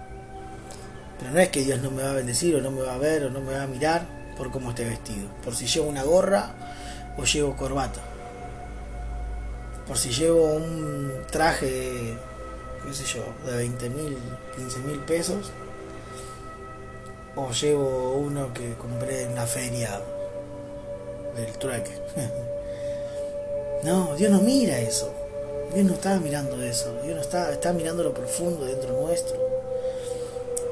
Pero 1.18 1.30
no 1.30 1.38
es 1.38 1.48
que 1.50 1.60
Dios 1.60 1.80
no 1.80 1.90
me 1.90 2.02
va 2.02 2.10
a 2.10 2.14
bendecir 2.14 2.56
o 2.56 2.60
no 2.60 2.70
me 2.70 2.82
va 2.82 2.94
a 2.94 2.98
ver 2.98 3.24
o 3.24 3.30
no 3.30 3.40
me 3.40 3.52
va 3.52 3.62
a 3.62 3.66
mirar 3.66 4.06
por 4.36 4.50
cómo 4.50 4.70
esté 4.70 4.84
vestido. 4.84 5.28
Por 5.44 5.54
si 5.54 5.66
llevo 5.66 5.88
una 5.88 6.02
gorra 6.02 6.54
o 7.16 7.24
llevo 7.24 7.56
corbata. 7.56 8.00
Por 9.86 9.98
si 9.98 10.10
llevo 10.10 10.54
un 10.54 11.12
traje, 11.30 12.16
qué 12.84 12.94
sé 12.94 13.04
yo, 13.04 13.24
de 13.46 13.56
20 13.58 13.90
mil, 13.90 14.18
15 14.56 14.78
mil 14.80 14.98
pesos 15.00 15.52
o 17.36 17.50
llevo 17.50 18.14
uno 18.14 18.52
que 18.52 18.74
compré 18.74 19.22
en 19.22 19.34
la 19.34 19.46
feria 19.46 20.00
del 21.36 21.52
trueque. 21.58 21.92
no, 23.84 24.14
Dios 24.16 24.30
no 24.30 24.40
mira 24.40 24.78
eso. 24.78 25.12
Dios 25.74 25.86
no 25.86 25.94
está 25.94 26.18
mirando 26.20 26.62
eso. 26.62 27.00
Dios 27.02 27.16
no 27.16 27.20
está, 27.20 27.52
está 27.52 27.72
mirando 27.72 28.02
lo 28.02 28.14
profundo 28.14 28.64
dentro 28.64 29.00
nuestro. 29.00 29.36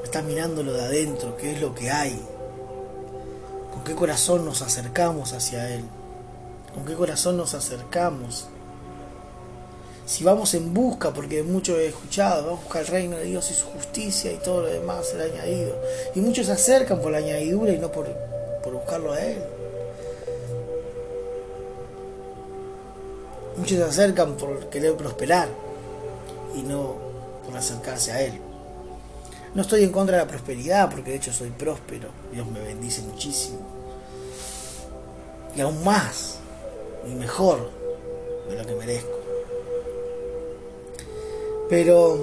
Está 0.03 0.21
mirando 0.21 0.63
lo 0.63 0.73
de 0.73 0.83
adentro, 0.83 1.35
qué 1.35 1.51
es 1.51 1.61
lo 1.61 1.75
que 1.75 1.91
hay. 1.91 2.21
Con 3.71 3.83
qué 3.83 3.95
corazón 3.95 4.45
nos 4.45 4.61
acercamos 4.61 5.33
hacia 5.33 5.69
Él. 5.73 5.83
Con 6.73 6.85
qué 6.85 6.93
corazón 6.93 7.37
nos 7.37 7.53
acercamos 7.53 8.47
si 10.13 10.23
vamos 10.23 10.53
en 10.53 10.75
busca, 10.75 11.11
porque 11.11 11.41
muchos 11.41 11.79
he 11.79 11.87
escuchado, 11.87 12.43
vamos 12.43 12.59
a 12.59 12.63
buscar 12.65 12.81
el 12.83 12.87
reino 12.87 13.17
de 13.17 13.23
Dios 13.23 13.49
y 13.49 13.55
su 13.55 13.65
justicia 13.65 14.31
y 14.31 14.35
todo 14.35 14.61
lo 14.61 14.67
demás 14.67 15.07
será 15.07 15.23
añadido. 15.23 15.75
Y 16.13 16.19
muchos 16.21 16.45
se 16.45 16.51
acercan 16.51 17.01
por 17.01 17.11
la 17.11 17.17
añadidura 17.17 17.71
y 17.73 17.79
no 17.79 17.91
por, 17.91 18.05
por 18.63 18.73
buscarlo 18.73 19.11
a 19.11 19.19
Él. 19.19 19.43
Muchos 23.57 23.75
se 23.75 23.83
acercan 23.83 24.37
por 24.37 24.69
querer 24.69 24.95
prosperar 24.95 25.49
y 26.55 26.61
no 26.61 26.93
por 27.43 27.57
acercarse 27.57 28.11
a 28.11 28.21
Él. 28.21 28.39
No 29.55 29.63
estoy 29.63 29.83
en 29.83 29.91
contra 29.91 30.17
de 30.17 30.25
la 30.25 30.29
prosperidad, 30.29 30.91
porque 30.91 31.09
de 31.09 31.17
hecho 31.17 31.33
soy 31.33 31.49
próspero. 31.49 32.09
Dios 32.31 32.45
me 32.51 32.59
bendice 32.59 33.01
muchísimo. 33.01 33.61
Y 35.55 35.61
aún 35.61 35.83
más, 35.83 36.35
y 37.09 37.15
mejor 37.15 37.71
de 38.47 38.57
lo 38.57 38.63
que 38.63 38.75
merezco. 38.75 39.22
Pero 41.69 42.17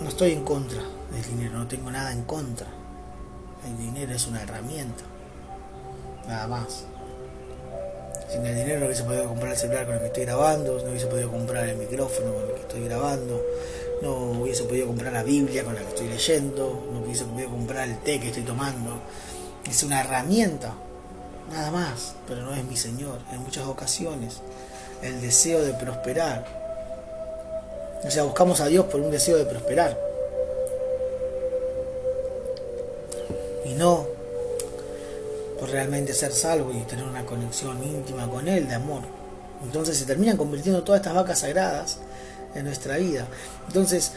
no 0.00 0.08
estoy 0.08 0.32
en 0.32 0.44
contra 0.44 0.82
del 1.12 1.22
dinero, 1.22 1.58
no 1.58 1.68
tengo 1.68 1.90
nada 1.90 2.12
en 2.12 2.24
contra. 2.24 2.66
El 3.66 3.78
dinero 3.78 4.12
es 4.12 4.26
una 4.26 4.42
herramienta, 4.42 5.04
nada 6.28 6.46
más. 6.48 6.84
Sin 8.30 8.44
el 8.44 8.54
dinero 8.54 8.80
no 8.80 8.86
hubiese 8.86 9.04
podido 9.04 9.28
comprar 9.28 9.52
el 9.52 9.58
celular 9.58 9.86
con 9.86 9.94
el 9.94 10.00
que 10.00 10.06
estoy 10.06 10.24
grabando, 10.24 10.78
no 10.82 10.90
hubiese 10.90 11.06
podido 11.06 11.30
comprar 11.30 11.68
el 11.68 11.76
micrófono 11.76 12.34
con 12.34 12.42
el 12.42 12.54
que 12.54 12.60
estoy 12.60 12.84
grabando, 12.84 13.42
no 14.02 14.40
hubiese 14.42 14.64
podido 14.64 14.86
comprar 14.88 15.12
la 15.12 15.22
Biblia 15.22 15.64
con 15.64 15.74
la 15.74 15.82
que 15.82 15.88
estoy 15.88 16.08
leyendo, 16.08 16.86
no 16.92 17.00
hubiese 17.00 17.24
podido 17.24 17.50
comprar 17.50 17.88
el 17.88 17.98
té 17.98 18.18
que 18.20 18.28
estoy 18.28 18.42
tomando. 18.42 18.98
Es 19.70 19.82
una 19.82 20.00
herramienta, 20.00 20.74
nada 21.50 21.70
más, 21.70 22.16
pero 22.26 22.42
no 22.42 22.54
es 22.54 22.64
mi 22.64 22.76
Señor. 22.76 23.20
En 23.32 23.40
muchas 23.40 23.66
ocasiones, 23.66 24.40
el 25.00 25.20
deseo 25.20 25.62
de 25.62 25.72
prosperar. 25.74 26.63
O 28.06 28.10
sea, 28.10 28.24
buscamos 28.24 28.60
a 28.60 28.66
Dios 28.66 28.86
por 28.86 29.00
un 29.00 29.10
deseo 29.10 29.36
de 29.36 29.44
prosperar. 29.44 29.98
Y 33.64 33.74
no 33.74 34.14
por 35.58 35.70
realmente 35.70 36.12
ser 36.12 36.32
salvo 36.32 36.72
y 36.72 36.80
tener 36.82 37.04
una 37.04 37.24
conexión 37.24 37.82
íntima 37.82 38.28
con 38.28 38.48
Él 38.48 38.68
de 38.68 38.74
amor. 38.74 39.02
Entonces 39.62 39.96
se 39.96 40.04
terminan 40.04 40.36
convirtiendo 40.36 40.82
todas 40.82 41.00
estas 41.00 41.14
vacas 41.14 41.38
sagradas 41.38 41.98
en 42.54 42.64
nuestra 42.64 42.96
vida. 42.98 43.26
Entonces, 43.66 44.12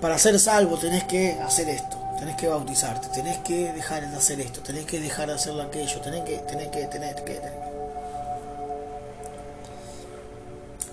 para 0.00 0.18
ser 0.18 0.38
salvo 0.38 0.78
tenés 0.78 1.04
que 1.04 1.32
hacer 1.32 1.68
esto, 1.68 1.96
tenés 2.18 2.36
que 2.36 2.48
bautizarte, 2.48 3.08
tenés 3.08 3.38
que 3.38 3.72
dejar 3.72 4.08
de 4.08 4.16
hacer 4.16 4.40
esto, 4.40 4.60
tenés 4.60 4.86
que 4.86 5.00
dejar 5.00 5.28
de 5.28 5.34
hacer 5.34 5.60
aquello, 5.60 6.00
tenés 6.00 6.22
que, 6.22 6.38
tenés 6.38 6.68
que, 6.68 6.86
tenés 6.86 7.14
que, 7.16 7.34
tenés 7.34 7.40
que. 7.40 7.71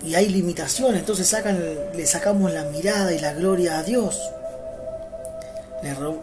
Y 0.03 0.15
hay 0.15 0.29
limitaciones, 0.29 1.01
entonces 1.01 1.27
sacan, 1.27 1.61
le 1.93 2.05
sacamos 2.05 2.51
la 2.51 2.63
mirada 2.65 3.13
y 3.13 3.19
la 3.19 3.33
gloria 3.33 3.79
a 3.79 3.83
Dios. 3.83 4.19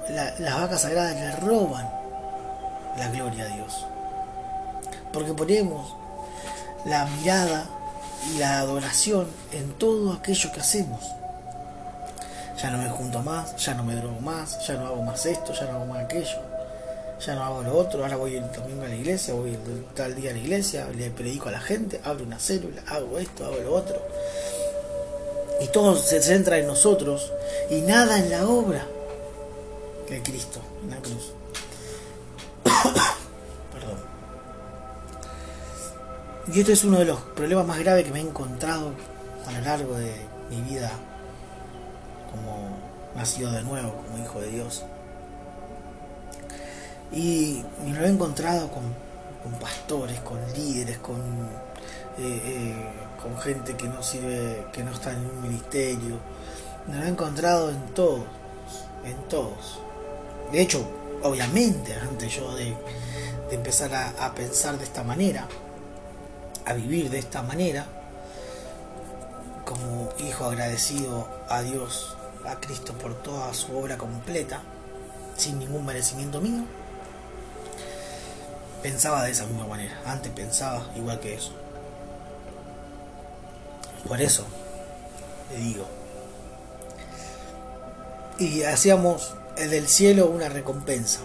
las 0.08 0.56
vacas 0.60 0.82
sagradas 0.82 1.14
le 1.14 1.36
roban 1.36 1.88
la 2.96 3.08
gloria 3.08 3.44
a 3.44 3.48
Dios. 3.48 3.86
Porque 5.12 5.32
ponemos 5.34 5.94
la 6.84 7.06
mirada 7.06 7.66
y 8.32 8.38
la 8.38 8.60
adoración 8.60 9.26
en 9.52 9.72
todo 9.74 10.12
aquello 10.12 10.52
que 10.52 10.60
hacemos. 10.60 11.12
Ya 12.60 12.70
no 12.70 12.78
me 12.78 12.88
junto 12.88 13.22
más, 13.22 13.56
ya 13.56 13.74
no 13.74 13.84
me 13.84 13.94
drogo 13.94 14.20
más, 14.20 14.66
ya 14.66 14.74
no 14.74 14.86
hago 14.86 15.02
más 15.02 15.26
esto, 15.26 15.52
ya 15.52 15.66
no 15.66 15.72
hago 15.72 15.86
más 15.86 16.04
aquello, 16.04 16.40
ya 17.24 17.34
no 17.34 17.42
hago 17.44 17.62
lo 17.62 17.76
otro, 17.76 18.02
ahora 18.02 18.16
voy 18.16 18.36
el 18.36 18.52
domingo 18.52 18.84
a 18.84 18.88
la 18.88 18.94
iglesia, 18.94 19.34
voy 19.34 19.50
el 19.54 19.84
tal 19.94 20.14
día 20.14 20.30
a 20.30 20.32
la 20.34 20.38
iglesia, 20.38 20.88
le 20.94 21.10
predico 21.10 21.48
a 21.48 21.52
la 21.52 21.60
gente, 21.60 22.00
abro 22.04 22.24
una 22.24 22.38
célula, 22.38 22.82
hago 22.86 23.18
esto, 23.18 23.44
hago 23.44 23.56
lo 23.56 23.74
otro. 23.74 24.00
Y 25.60 25.68
todo 25.68 25.96
se 25.96 26.20
centra 26.20 26.58
en 26.58 26.66
nosotros 26.66 27.32
y 27.70 27.80
nada 27.80 28.18
en 28.18 28.30
la 28.30 28.46
obra 28.46 28.86
de 30.08 30.22
Cristo 30.22 30.60
en 30.82 30.90
la 30.90 30.96
cruz. 30.96 31.32
Y 36.52 36.60
esto 36.60 36.70
es 36.70 36.84
uno 36.84 37.00
de 37.00 37.04
los 37.04 37.18
problemas 37.18 37.66
más 37.66 37.80
graves 37.80 38.04
que 38.04 38.12
me 38.12 38.20
he 38.20 38.22
encontrado 38.22 38.92
a 39.48 39.52
lo 39.52 39.60
largo 39.62 39.96
de 39.96 40.14
mi 40.48 40.62
vida 40.62 40.92
como 42.30 42.78
nacido 43.16 43.50
de 43.50 43.62
nuevo, 43.62 43.92
como 44.06 44.24
hijo 44.24 44.40
de 44.40 44.50
Dios. 44.50 44.84
Y, 47.12 47.62
me 47.84 47.94
lo 47.94 48.04
he 48.04 48.08
encontrado 48.08 48.70
con, 48.70 49.06
pastores, 49.60 50.20
con 50.20 50.38
líderes, 50.54 50.98
con, 50.98 51.16
eh, 52.18 52.40
eh, 52.44 52.74
con 53.22 53.38
gente 53.38 53.76
que 53.76 53.88
no 53.88 54.02
sirve, 54.02 54.66
que 54.72 54.82
no 54.82 54.90
está 54.90 55.12
en 55.12 55.18
un 55.18 55.42
ministerio. 55.42 56.18
Me 56.88 56.98
lo 56.98 57.04
he 57.04 57.08
encontrado 57.08 57.70
en 57.70 57.80
todos, 57.94 58.24
en 59.04 59.16
todos. 59.28 59.80
De 60.52 60.60
hecho, 60.60 60.84
obviamente, 61.22 61.94
antes 61.94 62.34
yo 62.34 62.54
de, 62.54 62.76
empezar 63.50 63.94
a 63.94 64.34
pensar 64.34 64.76
de 64.76 64.84
esta 64.84 65.04
manera, 65.04 65.46
a 66.64 66.74
vivir 66.74 67.10
de 67.10 67.20
esta 67.20 67.42
manera, 67.42 67.86
como 69.64 70.08
hijo 70.18 70.44
agradecido 70.44 71.28
a 71.48 71.60
Dios, 71.62 72.16
a 72.46 72.56
Cristo 72.60 72.92
por 72.94 73.14
toda 73.22 73.52
su 73.52 73.76
obra 73.76 73.98
completa, 73.98 74.62
sin 75.36 75.58
ningún 75.58 75.84
merecimiento 75.84 76.40
mío, 76.40 76.64
pensaba 78.86 79.24
de 79.24 79.32
esa 79.32 79.46
misma 79.46 79.66
manera. 79.66 80.00
Antes 80.06 80.30
pensaba 80.30 80.86
igual 80.94 81.18
que 81.18 81.34
eso. 81.34 81.50
Por 84.06 84.20
eso 84.20 84.46
le 85.50 85.58
digo. 85.58 85.84
Y 88.38 88.62
hacíamos 88.62 89.34
del 89.56 89.88
cielo 89.88 90.26
una 90.26 90.48
recompensa. 90.48 91.18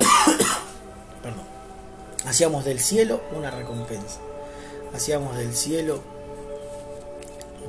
Hacíamos 2.26 2.64
del 2.64 2.80
cielo 2.80 3.22
una 3.36 3.52
recompensa. 3.52 4.18
Hacíamos 4.92 5.36
del 5.36 5.54
cielo 5.54 6.02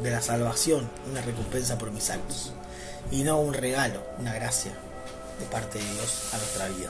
de 0.02 0.10
la 0.10 0.24
salvación 0.24 0.90
una 1.12 1.22
recompensa 1.22 1.78
por 1.78 1.92
mis 1.92 2.10
actos. 2.10 2.54
Y 3.12 3.24
no 3.24 3.40
un 3.40 3.54
regalo, 3.54 4.02
una 4.18 4.34
gracia 4.34 4.72
de 5.40 5.46
parte 5.46 5.78
de 5.78 5.86
Dios 5.86 6.30
a 6.34 6.38
nuestra 6.38 6.68
vida. 6.70 6.90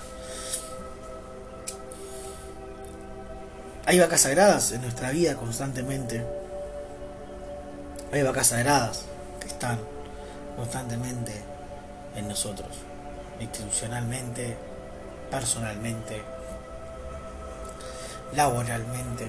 Hay 3.86 4.00
vacas 4.00 4.22
sagradas 4.22 4.72
en 4.72 4.82
nuestra 4.82 5.12
vida 5.12 5.36
constantemente. 5.36 6.26
Hay 8.14 8.24
vacas 8.24 8.48
sagradas 8.48 9.02
que 9.42 9.48
están 9.48 9.78
constantemente 10.56 11.34
en 12.16 12.30
nosotros, 12.30 12.70
institucionalmente, 13.42 14.56
personalmente, 15.30 16.22
laboralmente, 18.34 19.28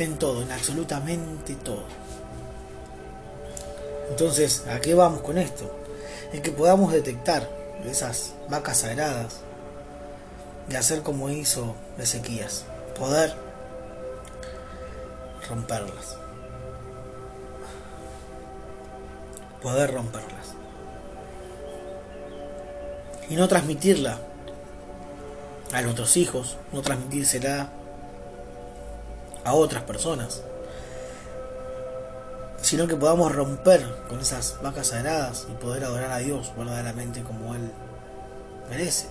en 0.00 0.18
todo, 0.18 0.42
en 0.42 0.50
absolutamente 0.50 1.54
todo. 1.54 1.84
Entonces, 4.10 4.64
¿a 4.68 4.80
qué 4.80 4.94
vamos 4.94 5.20
con 5.20 5.38
esto? 5.38 5.70
En 6.32 6.42
que 6.42 6.50
podamos 6.50 6.92
detectar 6.92 7.48
esas 7.88 8.32
vacas 8.48 8.78
sagradas 8.78 9.36
y 10.68 10.74
hacer 10.74 11.02
como 11.02 11.30
hizo 11.30 11.76
Ezequías, 11.96 12.64
poder 12.98 13.47
romperlas. 15.48 16.16
Poder 19.62 19.92
romperlas. 19.92 20.54
Y 23.28 23.36
no 23.36 23.48
transmitirla 23.48 24.18
a 25.72 25.82
nuestros 25.82 26.16
hijos, 26.16 26.56
no 26.72 26.80
transmitírsela 26.82 27.68
a 29.44 29.54
otras 29.54 29.82
personas, 29.82 30.42
sino 32.62 32.86
que 32.86 32.96
podamos 32.96 33.34
romper 33.34 33.84
con 34.08 34.20
esas 34.20 34.58
vacas 34.62 34.88
sagradas 34.88 35.46
y 35.50 35.54
poder 35.54 35.84
adorar 35.84 36.10
a 36.10 36.18
Dios 36.18 36.52
verdaderamente 36.56 37.22
como 37.22 37.54
Él 37.54 37.70
merece. 38.68 39.08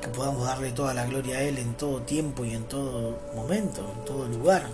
Que 0.00 0.08
podamos 0.08 0.46
darle 0.46 0.72
toda 0.72 0.92
la 0.92 1.06
gloria 1.06 1.38
a 1.38 1.42
Él 1.42 1.58
en 1.58 1.74
todo 1.74 2.02
tiempo 2.02 2.44
y 2.44 2.54
en 2.54 2.64
todo 2.64 3.18
momento, 3.34 3.90
en 3.96 4.04
todo 4.04 4.28
lugar. 4.28 4.66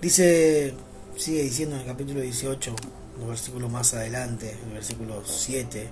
Dice, 0.00 0.74
sigue 1.16 1.42
diciendo 1.42 1.74
en 1.74 1.82
el 1.82 1.88
capítulo 1.88 2.20
18, 2.20 2.76
un 3.20 3.28
versículo 3.28 3.68
más 3.68 3.94
adelante, 3.94 4.56
el 4.68 4.74
versículo 4.74 5.24
7, 5.26 5.88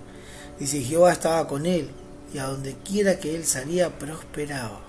dice, 0.60 0.80
Jehová 0.80 1.10
estaba 1.10 1.48
con 1.48 1.66
él 1.66 1.90
y 2.32 2.38
a 2.38 2.44
donde 2.44 2.76
quiera 2.76 3.18
que 3.18 3.34
él 3.34 3.44
salía 3.44 3.98
prosperaba. 3.98 4.80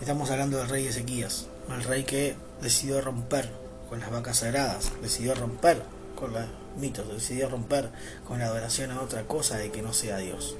Estamos 0.00 0.32
hablando 0.32 0.58
del 0.58 0.68
rey 0.68 0.88
Ezequías, 0.88 1.46
el 1.72 1.84
rey 1.84 2.02
que 2.02 2.34
decidió 2.60 3.00
romper 3.00 3.48
con 3.88 4.00
las 4.00 4.10
vacas 4.10 4.38
sagradas, 4.38 4.90
decidió 5.00 5.36
romper 5.36 5.80
con 6.16 6.32
los 6.32 6.42
mitos, 6.76 7.06
decidió 7.06 7.48
romper 7.48 7.88
con 8.26 8.40
la 8.40 8.46
adoración 8.46 8.90
a 8.90 9.00
otra 9.00 9.28
cosa 9.28 9.58
de 9.58 9.70
que 9.70 9.80
no 9.80 9.92
sea 9.92 10.18
Dios. 10.18 10.56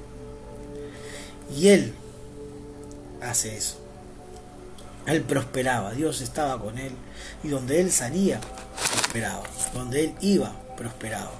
Y 1.53 1.67
él 1.67 1.93
hace 3.21 3.57
eso. 3.57 3.80
Él 5.05 5.21
prosperaba, 5.23 5.91
Dios 5.91 6.21
estaba 6.21 6.59
con 6.61 6.77
él 6.77 6.91
y 7.43 7.47
donde 7.47 7.81
él 7.81 7.91
salía, 7.91 8.39
prosperaba, 8.93 9.43
donde 9.73 10.05
él 10.05 10.13
iba, 10.21 10.53
prosperaba. 10.77 11.31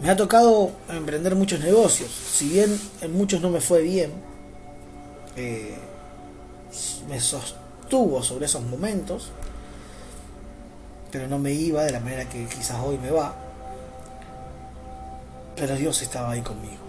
Me 0.00 0.10
ha 0.10 0.16
tocado 0.16 0.72
emprender 0.88 1.34
muchos 1.36 1.60
negocios, 1.60 2.10
si 2.10 2.48
bien 2.48 2.78
en 3.00 3.12
muchos 3.12 3.40
no 3.40 3.48
me 3.48 3.60
fue 3.60 3.82
bien, 3.82 4.12
eh, 5.36 5.76
me 7.08 7.20
sostuvo 7.20 8.22
sobre 8.22 8.46
esos 8.46 8.62
momentos, 8.64 9.30
pero 11.10 11.28
no 11.28 11.38
me 11.38 11.52
iba 11.52 11.84
de 11.84 11.92
la 11.92 12.00
manera 12.00 12.28
que 12.28 12.46
quizás 12.46 12.78
hoy 12.84 12.98
me 12.98 13.10
va. 13.10 13.34
Pero 15.54 15.76
Dios 15.76 16.02
estaba 16.02 16.32
ahí 16.32 16.42
conmigo, 16.42 16.82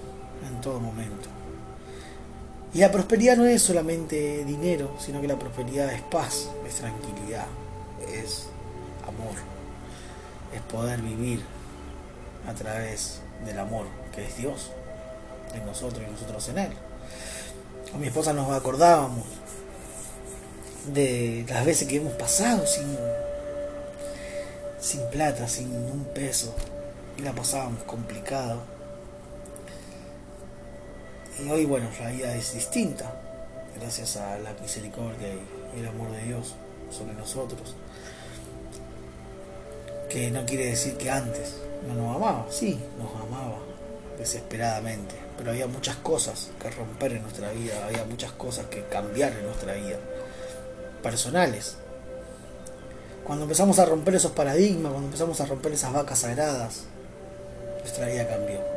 en 0.49 0.59
todo 0.61 0.79
momento. 0.79 1.29
Y 2.75 2.79
la 2.79 2.91
prosperidad 2.91 3.38
no 3.38 3.45
es 3.45 3.61
solamente 3.61 4.43
dinero, 4.43 4.97
sino 4.99 5.21
que 5.21 5.29
la 5.29 5.39
prosperidad 5.39 5.93
es 5.93 6.01
paz, 6.01 6.49
es 6.67 6.75
tranquilidad, 6.75 7.45
es 8.13 8.47
amor, 9.03 9.35
es 10.53 10.61
poder 10.63 11.01
vivir 11.01 11.39
a 12.45 12.53
través 12.53 13.21
del 13.45 13.59
amor 13.59 13.85
que 14.13 14.25
es 14.25 14.35
Dios 14.35 14.71
en 15.53 15.65
nosotros 15.65 16.03
y 16.05 16.11
nosotros 16.11 16.49
en 16.49 16.57
Él. 16.57 16.71
Con 17.89 18.01
mi 18.01 18.07
esposa 18.07 18.33
nos 18.33 18.51
acordábamos 18.51 19.23
de 20.93 21.45
las 21.47 21.65
veces 21.65 21.88
que 21.88 21.95
hemos 21.95 22.13
pasado 22.15 22.67
sin, 22.67 22.93
sin 24.81 24.99
plata, 25.11 25.47
sin 25.47 25.73
un 25.73 26.03
peso, 26.13 26.53
y 27.17 27.21
la 27.21 27.31
pasábamos 27.31 27.83
complicado 27.83 28.74
y 31.43 31.49
hoy, 31.49 31.65
bueno, 31.65 31.89
la 31.99 32.09
vida 32.09 32.35
es 32.35 32.53
distinta, 32.53 33.11
gracias 33.79 34.15
a 34.17 34.37
la 34.39 34.53
misericordia 34.61 35.27
y 35.75 35.79
el 35.79 35.87
amor 35.87 36.11
de 36.11 36.23
Dios 36.23 36.55
sobre 36.89 37.13
nosotros. 37.13 37.75
Que 40.09 40.31
no 40.31 40.45
quiere 40.45 40.67
decir 40.67 40.95
que 40.95 41.09
antes 41.09 41.55
no 41.87 41.95
nos 41.95 42.15
amaba, 42.15 42.45
sí, 42.49 42.79
nos 42.97 43.13
amaba 43.21 43.57
desesperadamente, 44.17 45.15
pero 45.37 45.51
había 45.51 45.67
muchas 45.67 45.97
cosas 45.97 46.51
que 46.59 46.69
romper 46.69 47.13
en 47.13 47.23
nuestra 47.23 47.51
vida, 47.51 47.85
había 47.85 48.05
muchas 48.05 48.31
cosas 48.31 48.67
que 48.67 48.83
cambiar 48.85 49.33
en 49.33 49.45
nuestra 49.45 49.73
vida, 49.73 49.97
personales. 51.03 51.75
Cuando 53.25 53.43
empezamos 53.43 53.79
a 53.79 53.85
romper 53.85 54.15
esos 54.15 54.31
paradigmas, 54.31 54.91
cuando 54.91 55.07
empezamos 55.07 55.41
a 55.41 55.45
romper 55.47 55.73
esas 55.73 55.91
vacas 55.91 56.19
sagradas, 56.19 56.83
nuestra 57.81 58.07
vida 58.07 58.27
cambió 58.27 58.74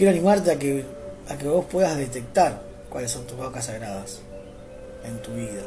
quiero 0.00 0.12
animarte 0.12 0.50
a 0.50 0.58
que, 0.58 0.82
a 1.28 1.36
que 1.36 1.46
vos 1.46 1.66
puedas 1.66 1.94
detectar 1.94 2.62
cuáles 2.88 3.10
son 3.10 3.26
tus 3.26 3.36
vacas 3.36 3.66
sagradas 3.66 4.20
en 5.04 5.20
tu 5.20 5.32
vida. 5.32 5.60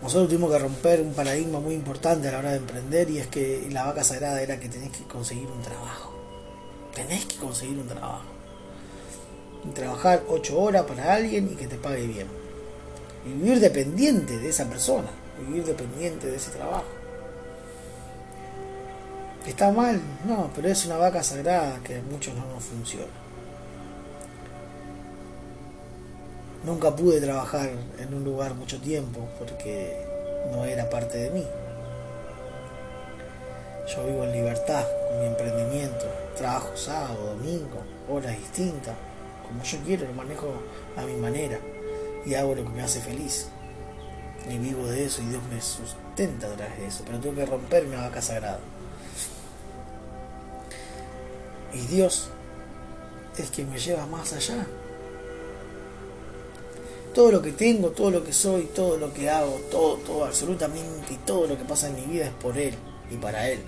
Nosotros 0.00 0.30
tuvimos 0.30 0.50
que 0.50 0.58
romper 0.58 1.02
un 1.02 1.12
paradigma 1.12 1.60
muy 1.60 1.74
importante 1.74 2.28
a 2.28 2.32
la 2.32 2.38
hora 2.38 2.52
de 2.52 2.56
emprender 2.56 3.10
y 3.10 3.18
es 3.18 3.26
que 3.26 3.68
la 3.70 3.84
vaca 3.84 4.04
sagrada 4.04 4.40
era 4.40 4.58
que 4.58 4.70
tenés 4.70 4.90
que 4.90 5.04
conseguir 5.04 5.48
un 5.48 5.60
trabajo. 5.60 6.14
Tenés 6.94 7.26
que 7.26 7.36
conseguir 7.36 7.76
un 7.76 7.88
trabajo. 7.88 8.24
Trabajar 9.74 10.22
ocho 10.30 10.58
horas 10.58 10.84
para 10.84 11.12
alguien 11.12 11.50
y 11.52 11.56
que 11.56 11.66
te 11.66 11.76
pague 11.76 12.06
bien. 12.06 12.26
Y 13.26 13.34
vivir 13.34 13.60
dependiente 13.60 14.38
de 14.38 14.48
esa 14.48 14.66
persona. 14.66 15.10
Vivir 15.46 15.66
dependiente 15.66 16.26
de 16.28 16.36
ese 16.36 16.52
trabajo. 16.52 16.97
¿Está 19.46 19.72
mal? 19.72 20.00
No, 20.26 20.50
pero 20.54 20.68
es 20.68 20.84
una 20.86 20.96
vaca 20.96 21.22
sagrada 21.22 21.80
que 21.82 21.96
a 21.96 22.02
muchos 22.02 22.34
no 22.34 22.46
nos 22.46 22.64
funciona. 22.64 23.06
Nunca 26.64 26.94
pude 26.94 27.20
trabajar 27.20 27.70
en 27.98 28.14
un 28.14 28.24
lugar 28.24 28.54
mucho 28.54 28.80
tiempo 28.80 29.26
porque 29.38 30.04
no 30.50 30.64
era 30.64 30.90
parte 30.90 31.18
de 31.18 31.30
mí. 31.30 31.46
Yo 33.88 34.06
vivo 34.06 34.24
en 34.24 34.32
libertad 34.32 34.84
con 35.08 35.20
mi 35.20 35.26
emprendimiento, 35.26 36.04
trabajo 36.36 36.76
sábado, 36.76 37.34
domingo, 37.36 37.82
horas 38.10 38.36
distintas, 38.36 38.94
como 39.46 39.62
yo 39.62 39.78
quiero, 39.86 40.06
lo 40.06 40.12
manejo 40.12 40.52
a 40.96 41.02
mi 41.02 41.14
manera 41.14 41.58
y 42.26 42.34
hago 42.34 42.54
lo 42.54 42.64
que 42.64 42.70
me 42.70 42.82
hace 42.82 43.00
feliz. 43.00 43.48
Y 44.50 44.58
vivo 44.58 44.86
de 44.86 45.04
eso 45.04 45.22
y 45.22 45.26
Dios 45.26 45.42
me 45.50 45.60
sustenta 45.60 46.48
a 46.48 46.50
través 46.50 46.78
de 46.78 46.86
eso, 46.86 47.02
pero 47.06 47.18
tengo 47.18 47.36
que 47.36 47.46
romper 47.46 47.86
mi 47.86 47.96
vaca 47.96 48.20
sagrada. 48.20 48.60
Y 51.72 51.80
Dios 51.86 52.28
es 53.36 53.50
quien 53.50 53.70
me 53.70 53.78
lleva 53.78 54.06
más 54.06 54.32
allá. 54.32 54.66
Todo 57.14 57.32
lo 57.32 57.42
que 57.42 57.52
tengo, 57.52 57.90
todo 57.90 58.10
lo 58.10 58.24
que 58.24 58.32
soy, 58.32 58.64
todo 58.74 58.96
lo 58.96 59.12
que 59.12 59.28
hago, 59.28 59.60
todo, 59.70 59.96
todo, 59.96 60.24
absolutamente 60.24 61.18
todo 61.26 61.46
lo 61.46 61.58
que 61.58 61.64
pasa 61.64 61.88
en 61.88 61.96
mi 61.96 62.02
vida 62.02 62.26
es 62.26 62.32
por 62.32 62.56
Él 62.56 62.74
y 63.10 63.16
para 63.16 63.48
Él. 63.48 63.60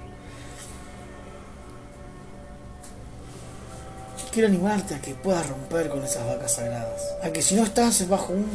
Quiero 4.33 4.47
animarte 4.47 4.95
a 4.95 5.01
que 5.01 5.15
puedas 5.15 5.49
romper 5.49 5.89
con 5.89 6.05
esas 6.05 6.25
vacas 6.25 6.55
sagradas. 6.55 7.03
A 7.21 7.33
que 7.33 7.43
si 7.43 7.57
no 7.57 7.65
estás 7.65 8.09
bajo 8.09 8.33
un 8.33 8.47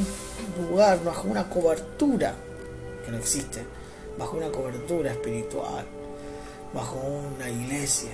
lugar, 0.69 1.03
bajo 1.03 1.27
una 1.27 1.49
cobertura, 1.49 2.33
que 3.03 3.11
no 3.11 3.17
existe, 3.17 3.61
bajo 4.17 4.37
una 4.37 4.49
cobertura 4.49 5.11
espiritual, 5.11 5.85
bajo 6.73 6.97
una 6.97 7.49
iglesia, 7.49 8.11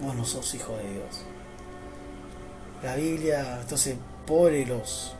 vos 0.00 0.14
no 0.14 0.24
sos 0.24 0.54
hijo 0.54 0.76
de 0.76 0.92
Dios. 0.94 1.24
La 2.82 2.96
Biblia 2.96 3.58
entonces 3.60 3.96
pone 4.26 4.64
los, 4.64 5.14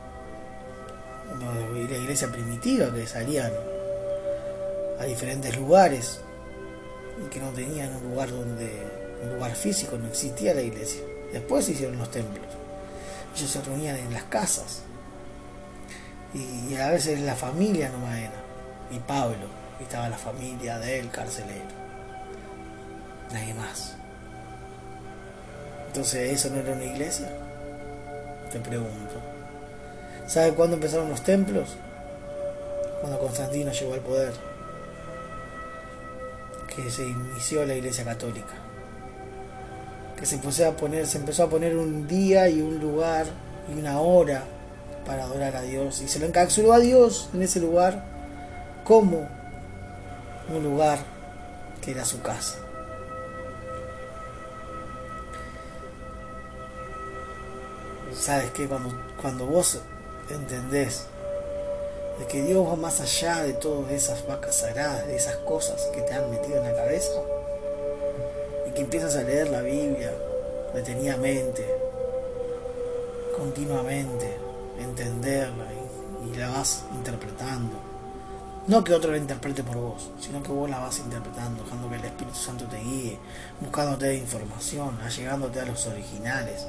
la 1.39 1.97
iglesia 1.97 2.31
primitiva 2.31 2.91
que 2.93 3.05
salían 3.05 3.51
a 4.99 5.03
diferentes 5.03 5.55
lugares 5.57 6.21
y 7.23 7.29
que 7.29 7.39
no 7.39 7.49
tenían 7.49 7.95
un 7.95 8.11
lugar 8.11 8.31
donde 8.31 8.71
un 9.23 9.35
lugar 9.35 9.55
físico 9.55 9.97
no 9.97 10.07
existía 10.07 10.53
la 10.53 10.61
iglesia. 10.61 11.01
Después 11.31 11.65
se 11.65 11.73
hicieron 11.73 11.97
los 11.97 12.09
templos. 12.09 12.47
Ellos 13.35 13.49
se 13.49 13.61
reunían 13.61 13.97
en 13.97 14.11
las 14.11 14.23
casas. 14.23 14.81
Y, 16.33 16.75
a 16.75 16.89
veces 16.89 17.19
la 17.19 17.35
familia 17.35 17.89
no 17.89 18.11
era. 18.11 18.31
Y 18.89 18.99
Pablo 18.99 19.61
y 19.79 19.83
estaba 19.83 20.09
la 20.09 20.17
familia 20.17 20.79
del 20.79 21.09
carcelero. 21.09 21.81
Nadie 23.31 23.53
más 23.53 24.00
entonces, 25.91 26.31
¿eso 26.31 26.49
no 26.49 26.61
era 26.61 26.71
una 26.71 26.85
iglesia? 26.85 27.27
Te 28.49 28.61
pregunto. 28.61 29.15
¿Sabe 30.25 30.53
cuándo 30.53 30.75
empezaron 30.77 31.09
los 31.09 31.21
templos? 31.21 31.75
Cuando 33.01 33.19
Constantino 33.19 33.73
llegó 33.73 33.93
al 33.95 33.99
poder. 33.99 34.31
Que 36.73 36.89
se 36.89 37.03
inició 37.03 37.65
la 37.65 37.75
iglesia 37.75 38.05
católica. 38.05 38.53
Que 40.17 40.25
se 40.25 40.35
empezó 40.35 40.69
a 40.69 40.77
poner, 40.77 41.05
se 41.07 41.17
empezó 41.17 41.43
a 41.43 41.49
poner 41.49 41.75
un 41.75 42.07
día 42.07 42.47
y 42.47 42.61
un 42.61 42.79
lugar 42.79 43.25
y 43.69 43.77
una 43.77 43.99
hora 43.99 44.45
para 45.05 45.25
adorar 45.25 45.57
a 45.57 45.61
Dios. 45.61 46.01
Y 46.01 46.07
se 46.07 46.19
lo 46.19 46.25
encapsuló 46.25 46.71
a 46.71 46.79
Dios 46.79 47.27
en 47.33 47.41
ese 47.41 47.59
lugar 47.59 48.01
como 48.85 49.27
un 50.55 50.63
lugar 50.63 50.99
que 51.81 51.91
era 51.91 52.05
su 52.05 52.21
casa. 52.21 52.59
Sabes 58.15 58.51
que 58.51 58.67
cuando, 58.67 58.93
cuando 59.21 59.45
vos 59.45 59.79
entendés 60.29 61.05
de 62.19 62.27
que 62.27 62.41
Dios 62.43 62.67
va 62.67 62.75
más 62.75 62.99
allá 62.99 63.41
de 63.43 63.53
todas 63.53 63.91
esas 63.91 64.25
vacas 64.27 64.55
sagradas, 64.55 65.07
de 65.07 65.15
esas 65.15 65.37
cosas 65.37 65.81
que 65.93 66.01
te 66.01 66.13
han 66.13 66.29
metido 66.29 66.57
en 66.57 66.63
la 66.63 66.75
cabeza, 66.75 67.21
y 68.67 68.71
que 68.71 68.81
empiezas 68.81 69.15
a 69.15 69.23
leer 69.23 69.49
la 69.49 69.61
Biblia 69.61 70.13
detenidamente, 70.73 71.65
continuamente, 73.37 74.37
entenderla 74.79 75.65
y, 75.73 76.29
y 76.29 76.35
la 76.35 76.49
vas 76.49 76.83
interpretando. 76.93 77.75
No 78.67 78.83
que 78.83 78.93
otro 78.93 79.11
la 79.11 79.17
interprete 79.17 79.63
por 79.63 79.77
vos, 79.77 80.11
sino 80.19 80.43
que 80.43 80.51
vos 80.51 80.69
la 80.69 80.79
vas 80.79 80.99
interpretando, 80.99 81.63
dejando 81.63 81.89
que 81.89 81.95
el 81.95 82.05
Espíritu 82.05 82.37
Santo 82.37 82.65
te 82.65 82.77
guíe, 82.77 83.17
buscándote 83.59 84.15
información, 84.15 84.99
allegándote 85.01 85.59
a 85.59 85.65
los 85.65 85.87
originales 85.87 86.67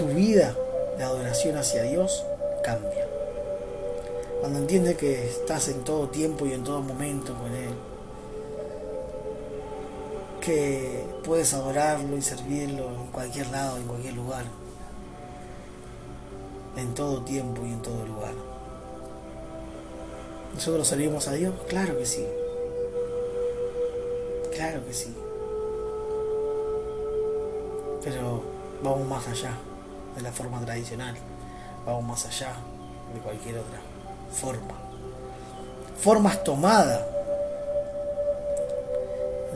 tu 0.00 0.06
vida 0.06 0.56
de 0.96 1.04
adoración 1.04 1.58
hacia 1.58 1.82
Dios 1.82 2.24
cambia. 2.64 3.06
Cuando 4.40 4.58
entiendes 4.58 4.96
que 4.96 5.28
estás 5.28 5.68
en 5.68 5.84
todo 5.84 6.08
tiempo 6.08 6.46
y 6.46 6.54
en 6.54 6.64
todo 6.64 6.80
momento 6.80 7.34
con 7.34 7.54
Él, 7.54 7.74
que 10.40 11.04
puedes 11.22 11.52
adorarlo 11.52 12.16
y 12.16 12.22
servirlo 12.22 12.88
en 12.88 13.06
cualquier 13.12 13.48
lado, 13.48 13.76
en 13.76 13.86
cualquier 13.86 14.14
lugar, 14.14 14.46
en 16.78 16.94
todo 16.94 17.22
tiempo 17.22 17.60
y 17.66 17.72
en 17.72 17.82
todo 17.82 18.06
lugar. 18.06 18.32
¿Nosotros 20.54 20.86
servimos 20.88 21.28
a 21.28 21.32
Dios? 21.32 21.52
Claro 21.68 21.98
que 21.98 22.06
sí. 22.06 22.24
Claro 24.50 24.82
que 24.86 24.94
sí. 24.94 25.14
Pero 28.02 28.40
vamos 28.82 29.06
más 29.06 29.28
allá 29.28 29.58
de 30.16 30.22
la 30.22 30.32
forma 30.32 30.60
tradicional, 30.60 31.14
vamos 31.86 32.04
más 32.04 32.26
allá 32.26 32.54
de 33.14 33.20
cualquier 33.20 33.58
otra 33.58 33.80
forma. 34.32 34.74
Formas 36.00 36.42
tomadas 36.44 37.02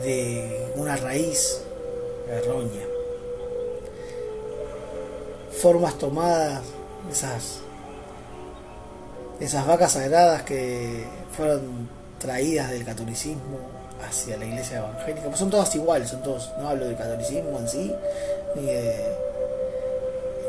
de 0.03 0.73
una 0.75 0.95
raíz 0.97 1.61
errónea. 2.29 2.85
Formas 5.61 5.97
tomadas 5.97 6.61
de 7.07 7.11
esas, 7.11 7.59
esas 9.39 9.65
vacas 9.65 9.93
sagradas 9.93 10.43
que 10.43 11.05
fueron 11.35 11.89
traídas 12.19 12.71
del 12.71 12.85
catolicismo 12.85 13.59
hacia 14.07 14.37
la 14.37 14.45
iglesia 14.45 14.77
evangélica, 14.77 15.27
pues 15.27 15.39
son 15.39 15.49
todas 15.49 15.73
iguales, 15.75 16.09
son 16.09 16.21
todos, 16.21 16.51
no 16.59 16.69
hablo 16.69 16.85
del 16.85 16.97
catolicismo 16.97 17.57
en 17.59 17.67
sí, 17.67 17.95
ni 18.55 18.65
de 18.65 19.24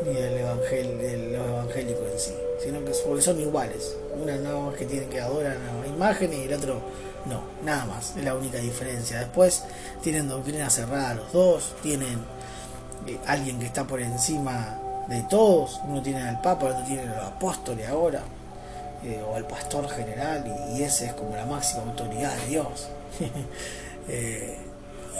ni 0.07 0.13
del 0.13 0.37
evangelio, 0.37 0.97
de 0.97 1.17
los 1.37 1.47
evangélicos 1.47 2.11
en 2.11 2.19
sí, 2.19 2.33
sino 2.63 2.83
que 2.83 2.93
son 3.21 3.39
iguales. 3.39 3.95
Una 4.21 4.35
nada 4.37 4.59
más 4.59 4.75
que 4.75 4.85
tienen 4.85 5.09
que 5.09 5.19
adorar 5.19 5.57
a 5.57 5.81
la 5.81 5.87
imagen 5.87 6.33
y 6.33 6.43
el 6.43 6.53
otro 6.53 6.81
no, 7.25 7.41
nada 7.63 7.85
más, 7.85 8.15
es 8.15 8.23
la 8.23 8.35
única 8.35 8.57
diferencia. 8.57 9.19
Después 9.19 9.63
tienen 10.01 10.29
doctrina 10.29 10.69
cerrada 10.69 11.15
los 11.15 11.31
dos, 11.33 11.73
tienen 11.83 12.19
eh, 13.05 13.17
alguien 13.25 13.59
que 13.59 13.65
está 13.65 13.85
por 13.85 14.01
encima 14.01 14.79
de 15.07 15.23
todos, 15.23 15.81
uno 15.85 16.01
tiene 16.01 16.21
al 16.21 16.41
Papa, 16.41 16.67
otro 16.67 16.83
tiene 16.85 17.03
a 17.03 17.15
los 17.15 17.25
apóstoles 17.25 17.87
ahora, 17.87 18.21
eh, 19.03 19.21
o 19.27 19.35
al 19.35 19.45
pastor 19.45 19.89
general, 19.89 20.45
y, 20.73 20.83
ese 20.83 21.07
es 21.07 21.13
como 21.13 21.35
la 21.35 21.45
máxima 21.45 21.83
autoridad 21.83 22.35
de 22.37 22.47
Dios. 22.47 22.87
eh, 24.07 24.57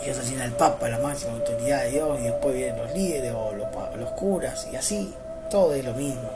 y 0.05 0.27
tiene 0.27 0.43
al 0.43 0.51
Papa, 0.51 0.87
la 0.89 0.99
máxima 0.99 1.33
autoridad 1.33 1.83
de 1.83 1.91
Dios, 1.91 2.19
y 2.19 2.23
después 2.23 2.55
vienen 2.55 2.77
los 2.77 2.93
líderes 2.93 3.33
o 3.33 3.53
los, 3.53 4.09
curas, 4.11 4.67
y 4.71 4.75
así, 4.75 5.13
todo 5.49 5.73
es 5.73 5.83
lo 5.83 5.93
mismo. 5.93 6.29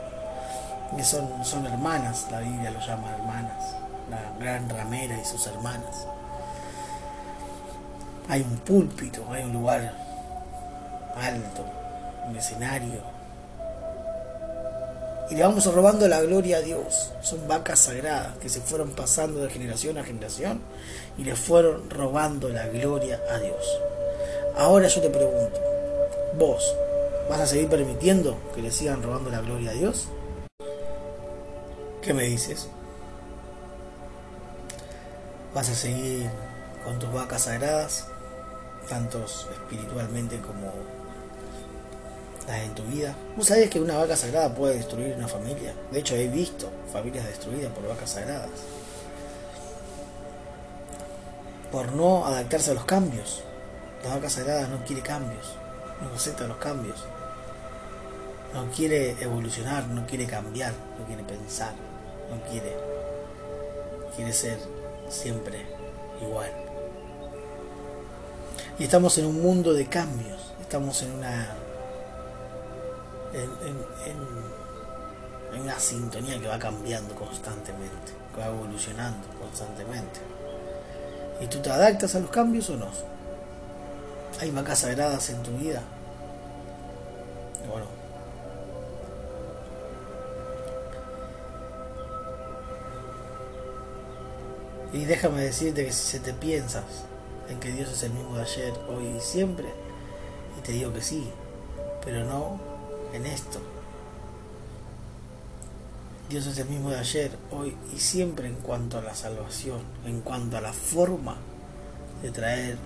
Que 0.96 1.04
son, 1.04 1.44
son 1.44 1.66
hermanas, 1.66 2.26
la 2.30 2.40
Biblia 2.40 2.70
lo 2.70 2.80
llama 2.80 3.14
hermanas, 3.14 3.76
la 4.10 4.32
gran 4.38 4.68
ramera 4.68 5.16
y 5.18 5.24
sus 5.24 5.46
hermanas. 5.46 6.06
Hay 8.28 8.42
un 8.42 8.58
púlpito, 8.58 9.24
hay 9.30 9.44
un 9.44 9.52
lugar 9.52 9.92
alto, 11.16 11.64
un 12.28 12.36
escenario. 12.36 13.11
Y 15.30 15.34
le 15.34 15.42
vamos 15.42 15.64
robando 15.72 16.08
la 16.08 16.20
gloria 16.20 16.58
a 16.58 16.60
Dios. 16.60 17.10
Son 17.22 17.46
vacas 17.48 17.78
sagradas 17.78 18.36
que 18.38 18.48
se 18.48 18.60
fueron 18.60 18.90
pasando 18.90 19.40
de 19.40 19.50
generación 19.50 19.96
a 19.98 20.04
generación 20.04 20.60
y 21.16 21.24
le 21.24 21.36
fueron 21.36 21.88
robando 21.88 22.48
la 22.48 22.66
gloria 22.68 23.20
a 23.30 23.38
Dios. 23.38 23.78
Ahora 24.56 24.88
yo 24.88 25.00
te 25.00 25.08
pregunto, 25.08 25.60
¿vos 26.38 26.74
vas 27.30 27.40
a 27.40 27.46
seguir 27.46 27.68
permitiendo 27.68 28.36
que 28.54 28.62
le 28.62 28.70
sigan 28.70 29.02
robando 29.02 29.30
la 29.30 29.40
gloria 29.40 29.70
a 29.70 29.74
Dios? 29.74 30.08
¿Qué 32.02 32.12
me 32.12 32.24
dices? 32.24 32.68
¿Vas 35.54 35.68
a 35.68 35.74
seguir 35.74 36.28
con 36.84 36.98
tus 36.98 37.12
vacas 37.12 37.42
sagradas, 37.42 38.08
tanto 38.88 39.24
espiritualmente 39.24 40.38
como 40.40 40.72
las 42.46 42.62
en 42.62 42.74
tu 42.74 42.82
vida? 42.84 43.14
¿Vos 43.36 43.46
sabés 43.46 43.70
que 43.70 43.80
una 43.80 43.96
vaca 43.96 44.16
sagrada 44.16 44.54
puede 44.54 44.76
destruir 44.76 45.14
una 45.16 45.28
familia? 45.28 45.74
De 45.90 46.00
hecho, 46.00 46.14
he 46.14 46.28
visto 46.28 46.70
familias 46.92 47.26
destruidas 47.26 47.72
por 47.72 47.86
vacas 47.88 48.10
sagradas 48.10 48.50
por 51.72 51.90
no 51.92 52.26
adaptarse 52.26 52.70
a 52.70 52.74
los 52.74 52.84
cambios. 52.84 53.42
La 54.04 54.14
vaca 54.14 54.28
sagrada 54.28 54.68
no 54.68 54.84
quiere 54.84 55.00
cambios, 55.00 55.54
no 56.02 56.14
acepta 56.14 56.46
los 56.46 56.58
cambios. 56.58 57.02
No 58.52 58.70
quiere 58.70 59.16
evolucionar, 59.22 59.86
no 59.86 60.06
quiere 60.06 60.26
cambiar, 60.26 60.74
no 60.98 61.06
quiere 61.06 61.24
pensar, 61.24 61.72
no 62.30 62.50
quiere. 62.50 62.76
Quiere 64.14 64.32
ser 64.34 64.58
siempre 65.08 65.64
igual. 66.20 66.50
Y 68.78 68.84
estamos 68.84 69.16
en 69.16 69.24
un 69.24 69.40
mundo 69.40 69.72
de 69.72 69.86
cambios, 69.86 70.52
estamos 70.60 71.02
en 71.02 71.12
una. 71.12 71.56
En, 73.34 73.50
en 75.54 75.60
una 75.60 75.78
sintonía 75.78 76.40
que 76.40 76.48
va 76.48 76.58
cambiando 76.58 77.14
constantemente, 77.14 78.12
que 78.34 78.40
va 78.40 78.46
evolucionando 78.46 79.26
constantemente. 79.38 80.20
¿Y 81.40 81.46
tú 81.46 81.58
te 81.60 81.70
adaptas 81.70 82.14
a 82.14 82.20
los 82.20 82.30
cambios 82.30 82.70
o 82.70 82.76
no? 82.76 82.88
¿Hay 84.40 84.50
vacas 84.50 84.80
sagradas 84.80 85.28
en 85.30 85.42
tu 85.42 85.50
vida? 85.52 85.82
Bueno. 87.68 87.86
Y 94.92 95.04
déjame 95.04 95.42
decirte 95.42 95.86
que 95.86 95.92
si 95.92 96.18
te 96.18 96.32
piensas 96.32 96.84
en 97.48 97.58
que 97.60 97.72
Dios 97.72 97.90
es 97.90 98.02
el 98.02 98.12
mismo 98.12 98.36
de 98.36 98.42
ayer, 98.42 98.72
hoy 98.88 99.06
y 99.16 99.20
siempre, 99.20 99.68
y 100.58 100.62
te 100.62 100.72
digo 100.72 100.92
que 100.92 101.00
sí, 101.00 101.30
pero 102.04 102.24
no 102.24 102.71
en 103.12 103.26
esto. 103.26 103.60
Dios 106.28 106.46
es 106.46 106.58
el 106.58 106.68
mismo 106.68 106.90
de 106.90 106.98
ayer, 106.98 107.30
hoy 107.50 107.76
y 107.94 107.98
siempre 107.98 108.48
en 108.48 108.54
cuanto 108.54 108.98
a 108.98 109.02
la 109.02 109.14
salvación, 109.14 109.82
en 110.06 110.22
cuanto 110.22 110.56
a 110.56 110.60
la 110.62 110.72
forma 110.72 111.36
de 112.22 112.30
traer 112.30 112.78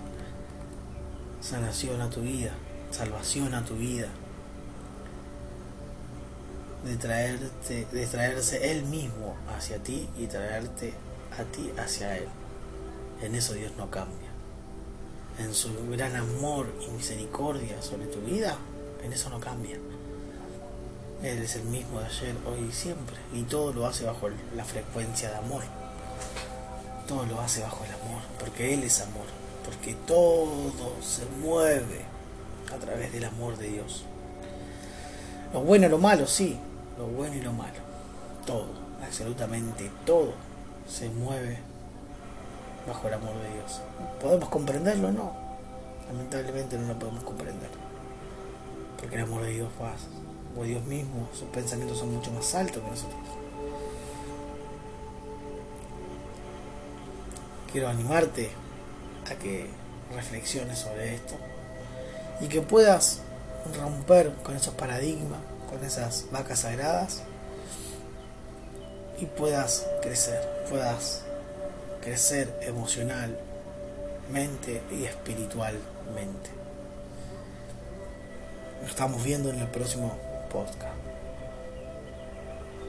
sanación 1.40 2.00
a 2.00 2.10
tu 2.10 2.22
vida, 2.22 2.50
salvación 2.90 3.54
a 3.54 3.64
tu 3.64 3.76
vida, 3.76 4.08
de 6.84 6.96
traerte, 6.96 7.86
de 7.92 8.06
traerse 8.06 8.72
Él 8.72 8.84
mismo 8.84 9.36
hacia 9.56 9.78
ti 9.78 10.08
y 10.18 10.26
traerte 10.26 10.94
a 11.38 11.44
ti 11.44 11.70
hacia 11.78 12.18
Él. 12.18 12.28
En 13.22 13.34
eso 13.34 13.54
Dios 13.54 13.72
no 13.76 13.90
cambia. 13.90 14.28
En 15.38 15.54
su 15.54 15.70
gran 15.90 16.16
amor 16.16 16.66
y 16.84 16.90
misericordia 16.90 17.80
sobre 17.82 18.06
tu 18.06 18.20
vida, 18.20 18.56
en 19.04 19.12
eso 19.12 19.30
no 19.30 19.38
cambia. 19.38 19.78
Él 21.22 21.42
es 21.42 21.56
el 21.56 21.64
mismo 21.64 22.00
de 22.00 22.06
ayer, 22.06 22.34
hoy 22.46 22.68
y 22.68 22.72
siempre. 22.72 23.16
Y 23.32 23.42
todo 23.42 23.72
lo 23.72 23.86
hace 23.86 24.04
bajo 24.04 24.28
la 24.54 24.64
frecuencia 24.64 25.30
de 25.30 25.36
amor. 25.36 25.62
Todo 27.08 27.24
lo 27.26 27.40
hace 27.40 27.62
bajo 27.62 27.84
el 27.84 27.92
amor, 27.92 28.22
porque 28.38 28.74
Él 28.74 28.82
es 28.82 29.00
amor. 29.00 29.26
Porque 29.64 29.94
todo 30.06 30.92
se 31.02 31.24
mueve 31.40 32.02
a 32.74 32.76
través 32.76 33.12
del 33.12 33.24
amor 33.24 33.56
de 33.56 33.68
Dios. 33.68 34.04
Lo 35.52 35.60
bueno 35.60 35.86
y 35.86 35.88
lo 35.88 35.98
malo, 35.98 36.26
sí. 36.26 36.58
Lo 36.98 37.06
bueno 37.06 37.34
y 37.34 37.40
lo 37.40 37.52
malo. 37.52 37.86
Todo, 38.44 38.68
absolutamente 39.04 39.90
todo, 40.04 40.34
se 40.88 41.08
mueve 41.08 41.58
bajo 42.86 43.08
el 43.08 43.14
amor 43.14 43.34
de 43.42 43.54
Dios. 43.54 43.80
¿Podemos 44.20 44.48
comprenderlo? 44.48 45.10
No. 45.12 45.32
Lamentablemente 46.08 46.78
no 46.78 46.88
lo 46.88 46.98
podemos 46.98 47.24
comprender. 47.24 47.70
Porque 48.98 49.16
el 49.16 49.22
amor 49.22 49.42
de 49.42 49.50
Dios 49.50 49.68
va 49.80 49.94
o 50.56 50.64
Dios 50.64 50.84
mismo, 50.84 51.28
sus 51.32 51.48
pensamientos 51.48 51.98
son 51.98 52.14
mucho 52.14 52.30
más 52.30 52.54
altos 52.54 52.82
que 52.82 52.90
nosotros. 52.90 53.20
Quiero 57.70 57.88
animarte 57.88 58.50
a 59.30 59.34
que 59.34 59.68
reflexiones 60.14 60.78
sobre 60.78 61.14
esto 61.16 61.34
y 62.40 62.46
que 62.48 62.62
puedas 62.62 63.20
romper 63.78 64.32
con 64.42 64.56
esos 64.56 64.74
paradigmas, 64.74 65.40
con 65.68 65.84
esas 65.84 66.26
vacas 66.30 66.60
sagradas 66.60 67.22
y 69.18 69.26
puedas 69.26 69.86
crecer, 70.02 70.40
puedas 70.70 71.22
crecer 72.00 72.58
emocionalmente 72.62 73.36
y 74.90 75.04
espiritualmente. 75.04 76.50
Nos 78.80 78.90
estamos 78.90 79.22
viendo 79.24 79.50
en 79.50 79.58
el 79.58 79.68
próximo 79.68 80.16
podcast. 80.56 81.05